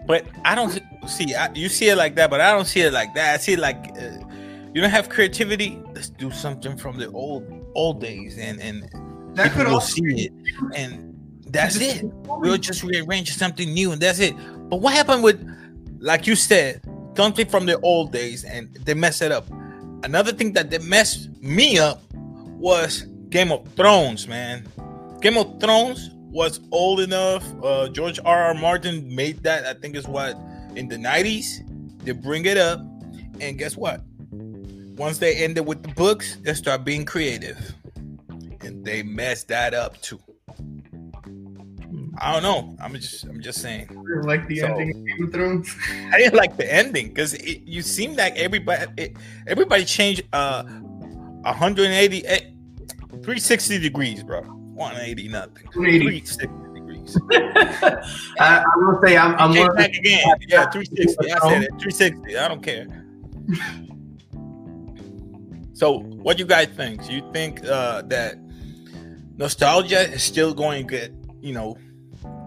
But 0.06 0.26
I 0.44 0.54
don't 0.56 0.82
see. 1.08 1.34
I, 1.34 1.50
you 1.54 1.70
see 1.70 1.88
it 1.90 1.96
like 1.96 2.16
that, 2.16 2.30
but 2.30 2.42
I 2.42 2.52
don't 2.52 2.66
see 2.66 2.82
it 2.82 2.92
like 2.92 3.14
that. 3.16 3.36
I 3.36 3.38
see 3.38 3.54
it 3.54 3.60
like 3.60 3.92
uh, 3.98 4.18
you 4.74 4.82
don't 4.82 4.90
have 4.90 5.08
creativity. 5.08 5.82
Let's 5.94 6.10
do 6.10 6.30
something 6.30 6.76
from 6.78 6.98
the 6.98 7.10
old 7.12 7.46
old 7.74 8.02
days, 8.02 8.38
and 8.38 8.60
and 8.62 8.84
That 9.36 9.44
people 9.52 9.58
could 9.64 9.68
will 9.68 9.76
also 9.76 9.94
see 10.04 10.26
it, 10.26 10.34
and 10.76 11.16
that's 11.48 11.78
it. 11.80 12.04
We'll 12.26 12.58
just 12.58 12.84
rearrange 12.84 13.34
something 13.34 13.74
new, 13.74 13.94
and 13.94 14.02
that's 14.02 14.20
it. 14.20 14.36
But 14.70 14.82
what 14.82 14.94
happened 14.94 15.24
with, 15.24 15.40
like 16.00 16.28
you 16.28 16.36
said, 16.36 16.82
something 17.16 17.48
from 17.48 17.66
the 17.66 17.80
old 17.80 18.12
days, 18.12 18.44
and 18.44 18.74
they 18.84 18.94
mess 18.94 19.22
it 19.22 19.32
up. 19.32 19.48
Another 20.04 20.34
thing 20.34 20.52
that 20.54 20.70
they 20.70 20.80
messed 20.80 21.30
me 21.42 21.78
up 21.80 22.02
was 22.60 23.06
Game 23.34 23.52
of 23.52 23.68
Thrones, 23.74 24.28
man. 24.28 24.64
Game 25.20 25.38
of 25.40 25.60
Thrones 25.60 26.12
was 26.14 26.60
old 26.70 27.00
enough. 27.00 27.44
Uh, 27.64 27.90
George 27.90 28.20
R. 28.24 28.44
R. 28.44 28.54
Martin 28.54 29.14
made 29.14 29.42
that. 29.42 29.66
I 29.66 29.74
think 29.74 29.96
is 29.96 30.08
what 30.08 30.38
in 30.76 30.88
the 30.88 31.00
nineties. 31.00 31.64
They 32.04 32.12
bring 32.12 32.46
it 32.46 32.58
up, 32.58 32.80
and 33.42 33.58
guess 33.58 33.76
what? 33.76 34.02
Once 34.30 35.18
they 35.18 35.36
ended 35.38 35.66
with 35.66 35.82
the 35.82 35.90
books, 35.96 36.38
they 36.44 36.54
start 36.54 36.86
being 36.86 37.06
creative, 37.06 37.74
and 38.62 38.86
they 38.86 39.02
messed 39.02 39.48
that 39.48 39.74
up 39.74 40.00
too. 40.04 40.20
I 42.20 42.34
don't 42.34 42.44
know. 42.44 42.78
I'm 42.80 42.94
just 42.94 43.24
I'm 43.24 43.42
just 43.42 43.64
saying. 43.64 43.90
Like 44.26 44.48
the 44.48 44.60
So- 44.60 44.68
ending 44.68 44.90
of 44.92 45.08
Game 45.08 45.24
of 45.26 45.34
Thrones. 45.34 45.76
I 46.14 46.20
didn't 46.20 46.36
like 46.36 46.56
the 46.56 46.72
ending 46.72 47.08
because 47.08 47.34
you 47.44 47.82
seemed 47.82 48.18
like 48.18 48.36
everybody 48.36 48.86
it, 48.96 49.18
everybody 49.48 49.86
changed 49.86 50.22
uh 50.34 50.62
180 51.46 52.26
eh, 52.28 52.40
360 53.24 53.80
degrees, 53.80 54.24
bro. 54.24 54.42
180 54.42 55.28
nothing. 55.30 55.66
180. 55.74 56.22
360 56.22 56.74
degrees. 56.74 57.18
I, 58.40 58.64
I 58.64 58.78
will 58.78 59.00
say 59.04 59.18
I'm, 59.18 59.36
I'm 59.36 59.54
Came 59.54 59.74
back 59.76 59.94
again. 59.94 60.24
Yeah, 60.48 60.70
360. 60.70 61.32
I 61.32 61.40
said 61.50 61.64
it. 61.64 61.70
360. 61.80 62.38
I 62.38 62.48
don't 62.48 62.64
care. 62.64 62.88
so, 65.74 66.00
what 66.00 66.40
you 66.40 66.46
guys 66.46 66.68
think? 66.76 67.06
Do 67.06 67.14
you 67.14 67.22
think 67.32 67.64
uh, 67.66 68.02
that 68.04 68.36
nostalgia 69.38 70.12
is 70.12 70.24
still 70.24 70.54
going 70.54 70.88
to 70.88 70.92
get, 70.92 71.14
you 71.42 71.54
know, 71.54 71.78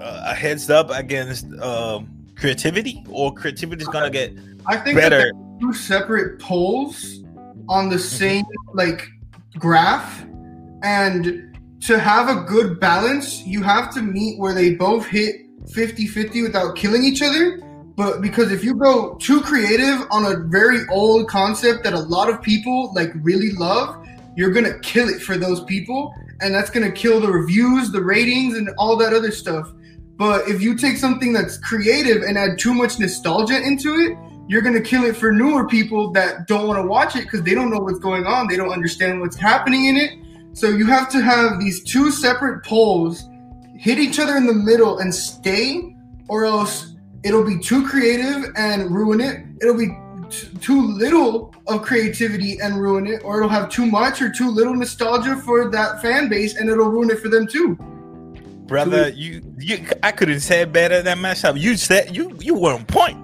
uh, 0.00 0.24
a 0.26 0.34
heads 0.34 0.68
up 0.68 0.90
against 0.90 1.46
um, 1.60 2.08
creativity, 2.36 3.04
or 3.08 3.32
creativity 3.32 3.82
is 3.82 3.88
going 3.88 4.04
to 4.04 4.10
get 4.10 4.32
I 4.66 4.76
think 4.76 4.98
better? 4.98 5.32
two 5.60 5.72
separate 5.72 6.38
poles 6.40 7.20
on 7.68 7.88
the 7.88 7.96
Mm-hmm. 7.96 8.16
same 8.16 8.44
like 8.74 9.08
graph 9.58 10.24
and 10.82 11.56
to 11.80 11.98
have 11.98 12.28
a 12.28 12.42
good 12.42 12.80
balance 12.80 13.42
you 13.46 13.62
have 13.62 13.92
to 13.92 14.02
meet 14.02 14.38
where 14.38 14.54
they 14.54 14.74
both 14.74 15.06
hit 15.06 15.42
50-50 15.66 16.42
without 16.42 16.76
killing 16.76 17.04
each 17.04 17.22
other 17.22 17.60
but 17.96 18.20
because 18.20 18.52
if 18.52 18.62
you 18.62 18.74
go 18.74 19.14
too 19.14 19.40
creative 19.40 20.06
on 20.10 20.26
a 20.26 20.36
very 20.48 20.80
old 20.90 21.28
concept 21.28 21.84
that 21.84 21.92
a 21.92 21.98
lot 21.98 22.28
of 22.28 22.42
people 22.42 22.92
like 22.94 23.10
really 23.16 23.52
love 23.52 24.06
you're 24.36 24.50
gonna 24.50 24.78
kill 24.80 25.08
it 25.08 25.20
for 25.20 25.36
those 25.36 25.64
people 25.64 26.14
and 26.40 26.54
that's 26.54 26.70
gonna 26.70 26.92
kill 26.92 27.20
the 27.20 27.30
reviews 27.30 27.90
the 27.90 28.02
ratings 28.02 28.56
and 28.56 28.68
all 28.78 28.96
that 28.96 29.12
other 29.12 29.30
stuff 29.30 29.72
but 30.16 30.48
if 30.48 30.62
you 30.62 30.76
take 30.76 30.96
something 30.96 31.32
that's 31.32 31.58
creative 31.58 32.22
and 32.22 32.38
add 32.38 32.58
too 32.58 32.72
much 32.72 32.98
nostalgia 32.98 33.60
into 33.60 33.94
it 33.94 34.16
you're 34.48 34.62
to 34.62 34.80
kill 34.80 35.04
it 35.04 35.16
for 35.16 35.32
newer 35.32 35.66
people 35.66 36.12
that 36.12 36.46
don't 36.46 36.68
want 36.68 36.80
to 36.80 36.86
watch 36.86 37.16
it 37.16 37.22
because 37.22 37.42
they 37.42 37.54
don't 37.54 37.70
know 37.70 37.80
what's 37.80 37.98
going 37.98 38.26
on. 38.26 38.46
They 38.46 38.56
don't 38.56 38.70
understand 38.70 39.20
what's 39.20 39.36
happening 39.36 39.86
in 39.86 39.96
it. 39.96 40.12
So 40.56 40.70
you 40.70 40.86
have 40.86 41.10
to 41.10 41.20
have 41.20 41.60
these 41.60 41.82
two 41.82 42.10
separate 42.10 42.64
poles 42.64 43.28
hit 43.76 43.98
each 43.98 44.18
other 44.18 44.38
in 44.38 44.46
the 44.46 44.54
middle 44.54 45.00
and 45.00 45.14
stay, 45.14 45.94
or 46.28 46.46
else 46.46 46.94
it'll 47.22 47.44
be 47.44 47.58
too 47.58 47.86
creative 47.86 48.54
and 48.56 48.90
ruin 48.90 49.20
it. 49.20 49.44
It'll 49.60 49.76
be 49.76 49.94
t- 50.30 50.48
too 50.62 50.80
little 50.80 51.54
of 51.68 51.82
creativity 51.82 52.58
and 52.58 52.80
ruin 52.80 53.06
it, 53.06 53.20
or 53.22 53.36
it'll 53.36 53.50
have 53.50 53.68
too 53.68 53.84
much 53.84 54.22
or 54.22 54.30
too 54.30 54.50
little 54.50 54.72
nostalgia 54.72 55.36
for 55.36 55.70
that 55.70 56.00
fan 56.00 56.30
base 56.30 56.56
and 56.56 56.70
it'll 56.70 56.88
ruin 56.88 57.10
it 57.10 57.18
for 57.18 57.28
them 57.28 57.46
too. 57.46 57.76
brother. 58.66 59.10
You, 59.10 59.42
you, 59.58 59.86
I 60.02 60.10
could 60.10 60.30
have 60.30 60.40
said 60.42 60.72
better 60.72 61.02
than 61.02 61.18
myself. 61.18 61.58
You 61.58 61.76
said 61.76 62.16
you, 62.16 62.34
you 62.40 62.54
were 62.54 62.72
on 62.72 62.86
point. 62.86 63.18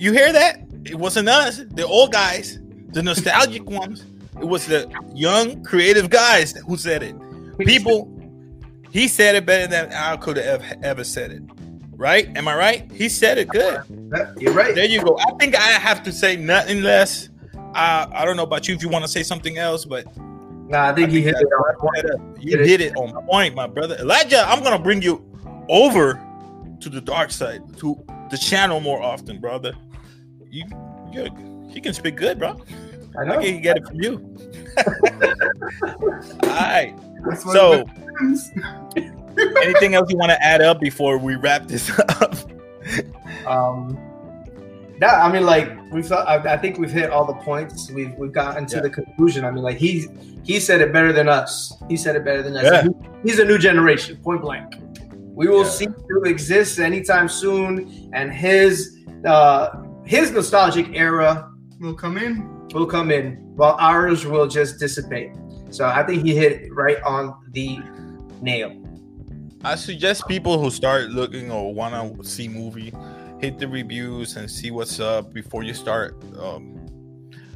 You 0.00 0.12
hear 0.12 0.32
that? 0.32 0.62
It 0.86 0.94
wasn't 0.94 1.28
us, 1.28 1.58
the 1.58 1.86
old 1.86 2.12
guys, 2.12 2.58
the 2.92 3.02
nostalgic 3.02 3.68
ones. 3.68 4.06
It 4.40 4.46
was 4.46 4.66
the 4.66 4.90
young, 5.14 5.62
creative 5.64 6.10
guys 6.10 6.52
who 6.66 6.76
said 6.76 7.02
it. 7.02 7.14
People, 7.58 8.10
he 8.90 9.08
said 9.08 9.34
it 9.34 9.46
better 9.46 9.66
than 9.66 9.92
I 9.92 10.16
could 10.16 10.36
have 10.36 10.62
ever 10.82 11.04
said 11.04 11.30
it. 11.32 11.42
Right? 11.92 12.28
Am 12.36 12.46
I 12.46 12.54
right? 12.54 12.92
He 12.92 13.08
said 13.08 13.38
it 13.38 13.48
good. 13.48 13.80
You're 14.38 14.52
right. 14.52 14.74
There 14.74 14.84
you 14.84 15.02
go. 15.02 15.18
I 15.18 15.32
think 15.40 15.54
I 15.56 15.60
have 15.62 16.02
to 16.02 16.12
say 16.12 16.36
nothing 16.36 16.82
less. 16.82 17.30
Uh, 17.74 18.06
I 18.12 18.24
don't 18.26 18.36
know 18.36 18.42
about 18.42 18.68
you 18.68 18.74
if 18.74 18.82
you 18.82 18.90
want 18.90 19.04
to 19.04 19.08
say 19.10 19.22
something 19.22 19.56
else, 19.56 19.84
but 19.86 20.04
Nah, 20.68 20.88
I 20.90 20.94
think 20.94 21.10
he 21.10 21.22
hit 21.22 21.36
it 21.36 21.46
on 21.46 21.76
point. 21.76 22.42
you 22.42 22.58
hit 22.58 22.80
it 22.80 22.96
on 22.96 23.24
point, 23.26 23.54
my 23.54 23.66
brother. 23.68 23.96
Elijah, 23.96 24.44
I'm 24.48 24.62
gonna 24.64 24.78
bring 24.78 25.00
you 25.00 25.24
over 25.68 26.20
to 26.80 26.88
the 26.88 27.00
dark 27.00 27.30
side, 27.30 27.62
to 27.78 27.96
the 28.30 28.36
channel 28.36 28.80
more 28.80 29.00
often, 29.02 29.38
brother. 29.40 29.74
You, 30.50 30.64
you, 31.12 31.30
you 31.68 31.80
can 31.80 31.94
speak 31.94 32.16
good, 32.16 32.38
bro. 32.38 32.60
I 33.18 33.22
I 33.22 33.24
know. 33.24 33.40
can 33.40 33.60
get 33.62 33.76
it 33.78 33.86
from 33.86 34.00
you. 34.00 34.36
All 36.42 36.50
right. 36.50 36.94
That's 37.28 37.42
So, 37.44 37.84
anything 39.62 39.94
else 39.94 40.10
you 40.10 40.16
want 40.16 40.30
to 40.30 40.42
add 40.42 40.60
up 40.62 40.80
before 40.80 41.18
we 41.18 41.34
wrap 41.36 41.66
this 41.66 41.90
up? 42.20 42.34
Um, 43.46 43.98
that 45.00 45.14
I 45.22 45.30
mean, 45.30 45.44
like 45.44 45.70
we've, 45.92 46.10
I, 46.10 46.36
I 46.36 46.56
think 46.56 46.78
we've 46.78 46.90
hit 46.90 47.10
all 47.10 47.24
the 47.26 47.34
points. 47.34 47.90
We've 47.90 48.14
we've 48.16 48.32
gotten 48.32 48.64
to 48.66 48.76
Yeah. 48.76 48.82
the 48.82 48.90
conclusion. 48.90 49.44
I 49.44 49.50
mean, 49.50 49.62
like 49.62 49.76
he 49.76 50.06
he 50.42 50.58
said 50.60 50.80
it 50.80 50.92
better 50.92 51.12
than 51.12 51.28
us. 51.28 51.74
He 51.88 51.96
said 51.96 52.16
it 52.16 52.24
better 52.24 52.42
than 52.42 52.56
us. 52.56 52.64
Yeah. 52.64 52.82
He- 52.84 53.28
he's 53.30 53.38
a 53.40 53.44
new 53.44 53.58
generation, 53.58 54.16
point 54.22 54.40
blank. 54.40 54.74
We 55.34 55.48
will 55.48 55.64
Yeah. 55.64 55.70
see 55.70 55.88
who 56.08 56.22
exists 56.24 56.78
anytime 56.78 57.28
soon, 57.28 58.10
and 58.14 58.32
his 58.32 58.96
uh 59.26 59.82
his 60.04 60.30
nostalgic 60.30 60.88
era 60.94 61.50
Will 61.78 61.92
come 61.94 62.16
in. 62.16 62.48
Will 62.72 62.86
come 62.86 63.10
in, 63.10 63.36
while 63.56 63.76
ours 63.78 64.26
will 64.26 64.46
just 64.46 64.78
dissipate. 64.78 65.32
So 65.70 65.86
I 65.86 66.02
think 66.04 66.24
he 66.24 66.34
hit 66.34 66.72
right 66.72 67.02
on 67.02 67.34
the 67.52 67.80
nail. 68.40 68.74
I 69.64 69.74
suggest 69.74 70.28
people 70.28 70.60
who 70.60 70.70
start 70.70 71.10
looking 71.10 71.50
or 71.50 71.72
want 71.74 71.94
to 71.94 72.24
see 72.24 72.48
movie, 72.48 72.92
hit 73.40 73.58
the 73.58 73.66
reviews 73.66 74.36
and 74.36 74.50
see 74.50 74.70
what's 74.70 75.00
up 75.00 75.32
before 75.32 75.62
you 75.64 75.74
start 75.74 76.14
um, 76.38 76.88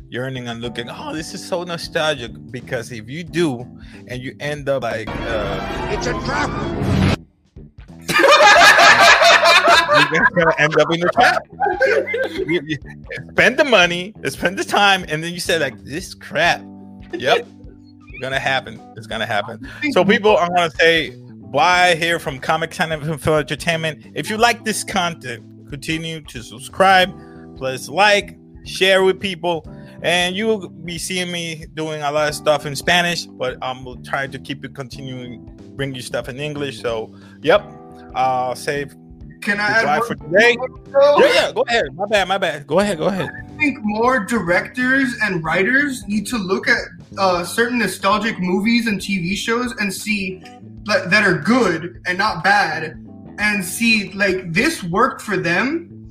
yearning 0.09 0.49
and 0.49 0.61
looking. 0.61 0.89
Oh, 0.91 1.15
this 1.15 1.35
is 1.35 1.47
so 1.47 1.63
nostalgic. 1.63 2.33
Because 2.51 2.91
if 2.91 3.09
you 3.09 3.23
do, 3.23 3.67
and 4.09 4.21
you 4.21 4.35
end 4.41 4.69
up 4.69 4.83
like, 4.83 5.09
uh, 5.09 5.89
It's 5.93 6.07
a 6.07 6.13
trap. 6.25 7.00
You're 10.13 10.27
gonna 10.35 10.55
end 10.59 10.79
up 10.79 10.93
in 10.93 11.01
the 11.01 11.09
trap. 11.11 11.43
You- 12.47 12.63
you 12.67 12.79
spend 13.33 13.59
the 13.59 13.65
money, 13.65 14.15
spend 14.29 14.59
the 14.59 14.65
time, 14.65 15.05
and 15.09 15.23
then 15.23 15.33
you 15.33 15.41
say 15.41 15.59
like, 15.59 15.79
this 15.85 16.15
crap. 16.15 16.63
Yep, 17.13 17.47
gonna 18.21 18.39
happen. 18.39 18.81
It's 18.97 19.07
gonna 19.07 19.27
happen. 19.27 19.67
So 19.93 20.05
people 20.05 20.37
are 20.37 20.49
gonna 20.49 20.71
say 20.71 21.15
bye 21.53 21.95
here 21.97 22.19
from 22.19 22.39
Comic 22.39 22.71
Time 22.71 22.93
and 22.93 23.03
Entertainment. 23.03 24.07
If 24.15 24.31
you 24.31 24.37
like 24.37 24.65
this 24.65 24.85
content, 24.85 25.45
continue 25.69 26.21
to 26.23 26.43
subscribe, 26.43 27.11
plus 27.57 27.89
like, 27.89 28.39
share 28.65 29.03
with 29.03 29.19
people, 29.21 29.67
and 30.03 30.37
you 30.37 30.47
will 30.47 30.69
be 30.69 30.99
seeing 30.99 31.33
me 31.33 31.67
doing 31.75 32.03
a 32.03 32.11
lot 32.13 32.29
of 32.29 32.35
stuff 32.35 32.67
in 32.67 32.77
Spanish, 32.77 33.27
but 33.27 33.57
I'm 33.63 33.85
gonna 33.85 34.03
try 34.03 34.27
to 34.29 34.39
keep 34.39 34.65
it 34.65 34.75
continuing, 34.75 35.45
bring 35.77 35.95
you 35.95 36.03
stuff 36.03 36.29
in 36.29 36.39
English. 36.39 36.81
So, 36.81 37.13
yep, 37.43 37.65
I'll 38.15 38.55
say 38.55 38.87
Can 39.41 39.59
I 39.59 39.69
add 39.69 40.05
for 40.05 40.15
today. 40.15 40.57
Yeah, 40.91 41.35
yeah, 41.35 41.53
go 41.53 41.63
ahead. 41.63 41.95
My 41.95 42.07
bad, 42.07 42.29
my 42.29 42.39
bad. 42.39 42.67
Go 42.67 42.81
ahead, 42.81 42.99
go 42.99 43.07
ahead. 43.07 43.29
I 43.29 43.57
think 43.59 43.79
more 43.83 44.21
directors 44.21 45.15
and 45.23 45.43
writers 45.43 46.07
need 46.07 46.27
to 46.29 46.37
look 46.37 46.69
at 46.69 46.79
uh, 47.19 47.45
certain 47.45 47.79
nostalgic 47.79 48.39
movies 48.39 48.87
and 48.87 49.01
TV 49.01 49.35
shows 49.35 49.73
and 49.79 49.93
see 49.93 50.43
like, 50.87 51.05
that 51.05 51.25
are 51.25 51.39
good 51.39 52.03
and 52.07 52.19
not 52.19 52.45
bad, 52.45 53.07
and 53.39 53.65
see 53.65 54.13
like 54.13 54.53
this 54.53 54.83
worked 54.83 55.23
for 55.23 55.37
them, 55.37 56.09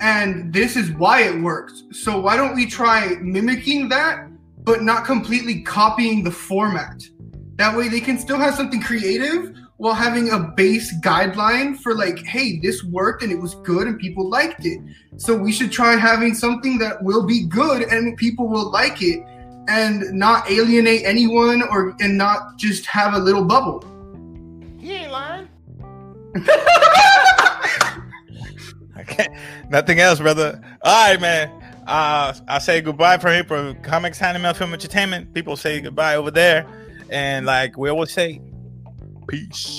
and 0.00 0.52
this 0.52 0.76
is 0.76 0.90
why 0.92 1.22
it 1.22 1.40
worked. 1.40 1.82
So 1.92 2.20
why 2.20 2.36
don't 2.36 2.54
we 2.54 2.66
try 2.66 3.16
mimicking 3.20 3.88
that, 3.88 4.28
but 4.62 4.82
not 4.82 5.04
completely 5.04 5.62
copying 5.62 6.22
the 6.22 6.30
format? 6.30 7.02
That 7.56 7.76
way 7.76 7.88
they 7.88 8.00
can 8.00 8.18
still 8.18 8.38
have 8.38 8.54
something 8.54 8.80
creative 8.80 9.56
while 9.78 9.94
having 9.94 10.30
a 10.30 10.38
base 10.38 10.94
guideline 11.00 11.78
for 11.78 11.94
like, 11.94 12.18
hey, 12.24 12.58
this 12.58 12.84
worked 12.84 13.22
and 13.22 13.32
it 13.32 13.40
was 13.40 13.54
good 13.56 13.86
and 13.86 13.98
people 13.98 14.28
liked 14.28 14.66
it. 14.66 14.80
So 15.16 15.36
we 15.36 15.52
should 15.52 15.72
try 15.72 15.96
having 15.96 16.34
something 16.34 16.78
that 16.78 17.02
will 17.02 17.24
be 17.24 17.46
good 17.46 17.82
and 17.82 18.16
people 18.16 18.48
will 18.48 18.70
like 18.70 19.02
it 19.02 19.24
and 19.68 20.12
not 20.12 20.50
alienate 20.50 21.04
anyone 21.04 21.62
or 21.62 21.94
and 22.00 22.18
not 22.18 22.58
just 22.58 22.86
have 22.86 23.14
a 23.14 23.18
little 23.18 23.44
bubble. 23.44 23.84
He 24.78 24.92
ain't 24.92 25.12
lying. 25.12 25.48
Okay, 29.10 29.28
nothing 29.70 30.00
else, 30.00 30.18
brother. 30.18 30.60
All 30.82 31.10
right, 31.10 31.20
man. 31.20 31.50
Uh, 31.86 32.34
I 32.46 32.58
say 32.58 32.80
goodbye 32.80 33.18
for 33.18 33.32
here 33.32 33.44
for 33.44 33.74
Comics 33.82 34.20
Anime 34.20 34.54
Film 34.54 34.72
Entertainment. 34.72 35.32
People 35.32 35.56
say 35.56 35.80
goodbye 35.80 36.16
over 36.16 36.30
there, 36.30 36.66
and 37.08 37.46
like 37.46 37.78
we 37.78 37.88
always 37.88 38.12
say, 38.12 38.40
Peace. 39.28 39.78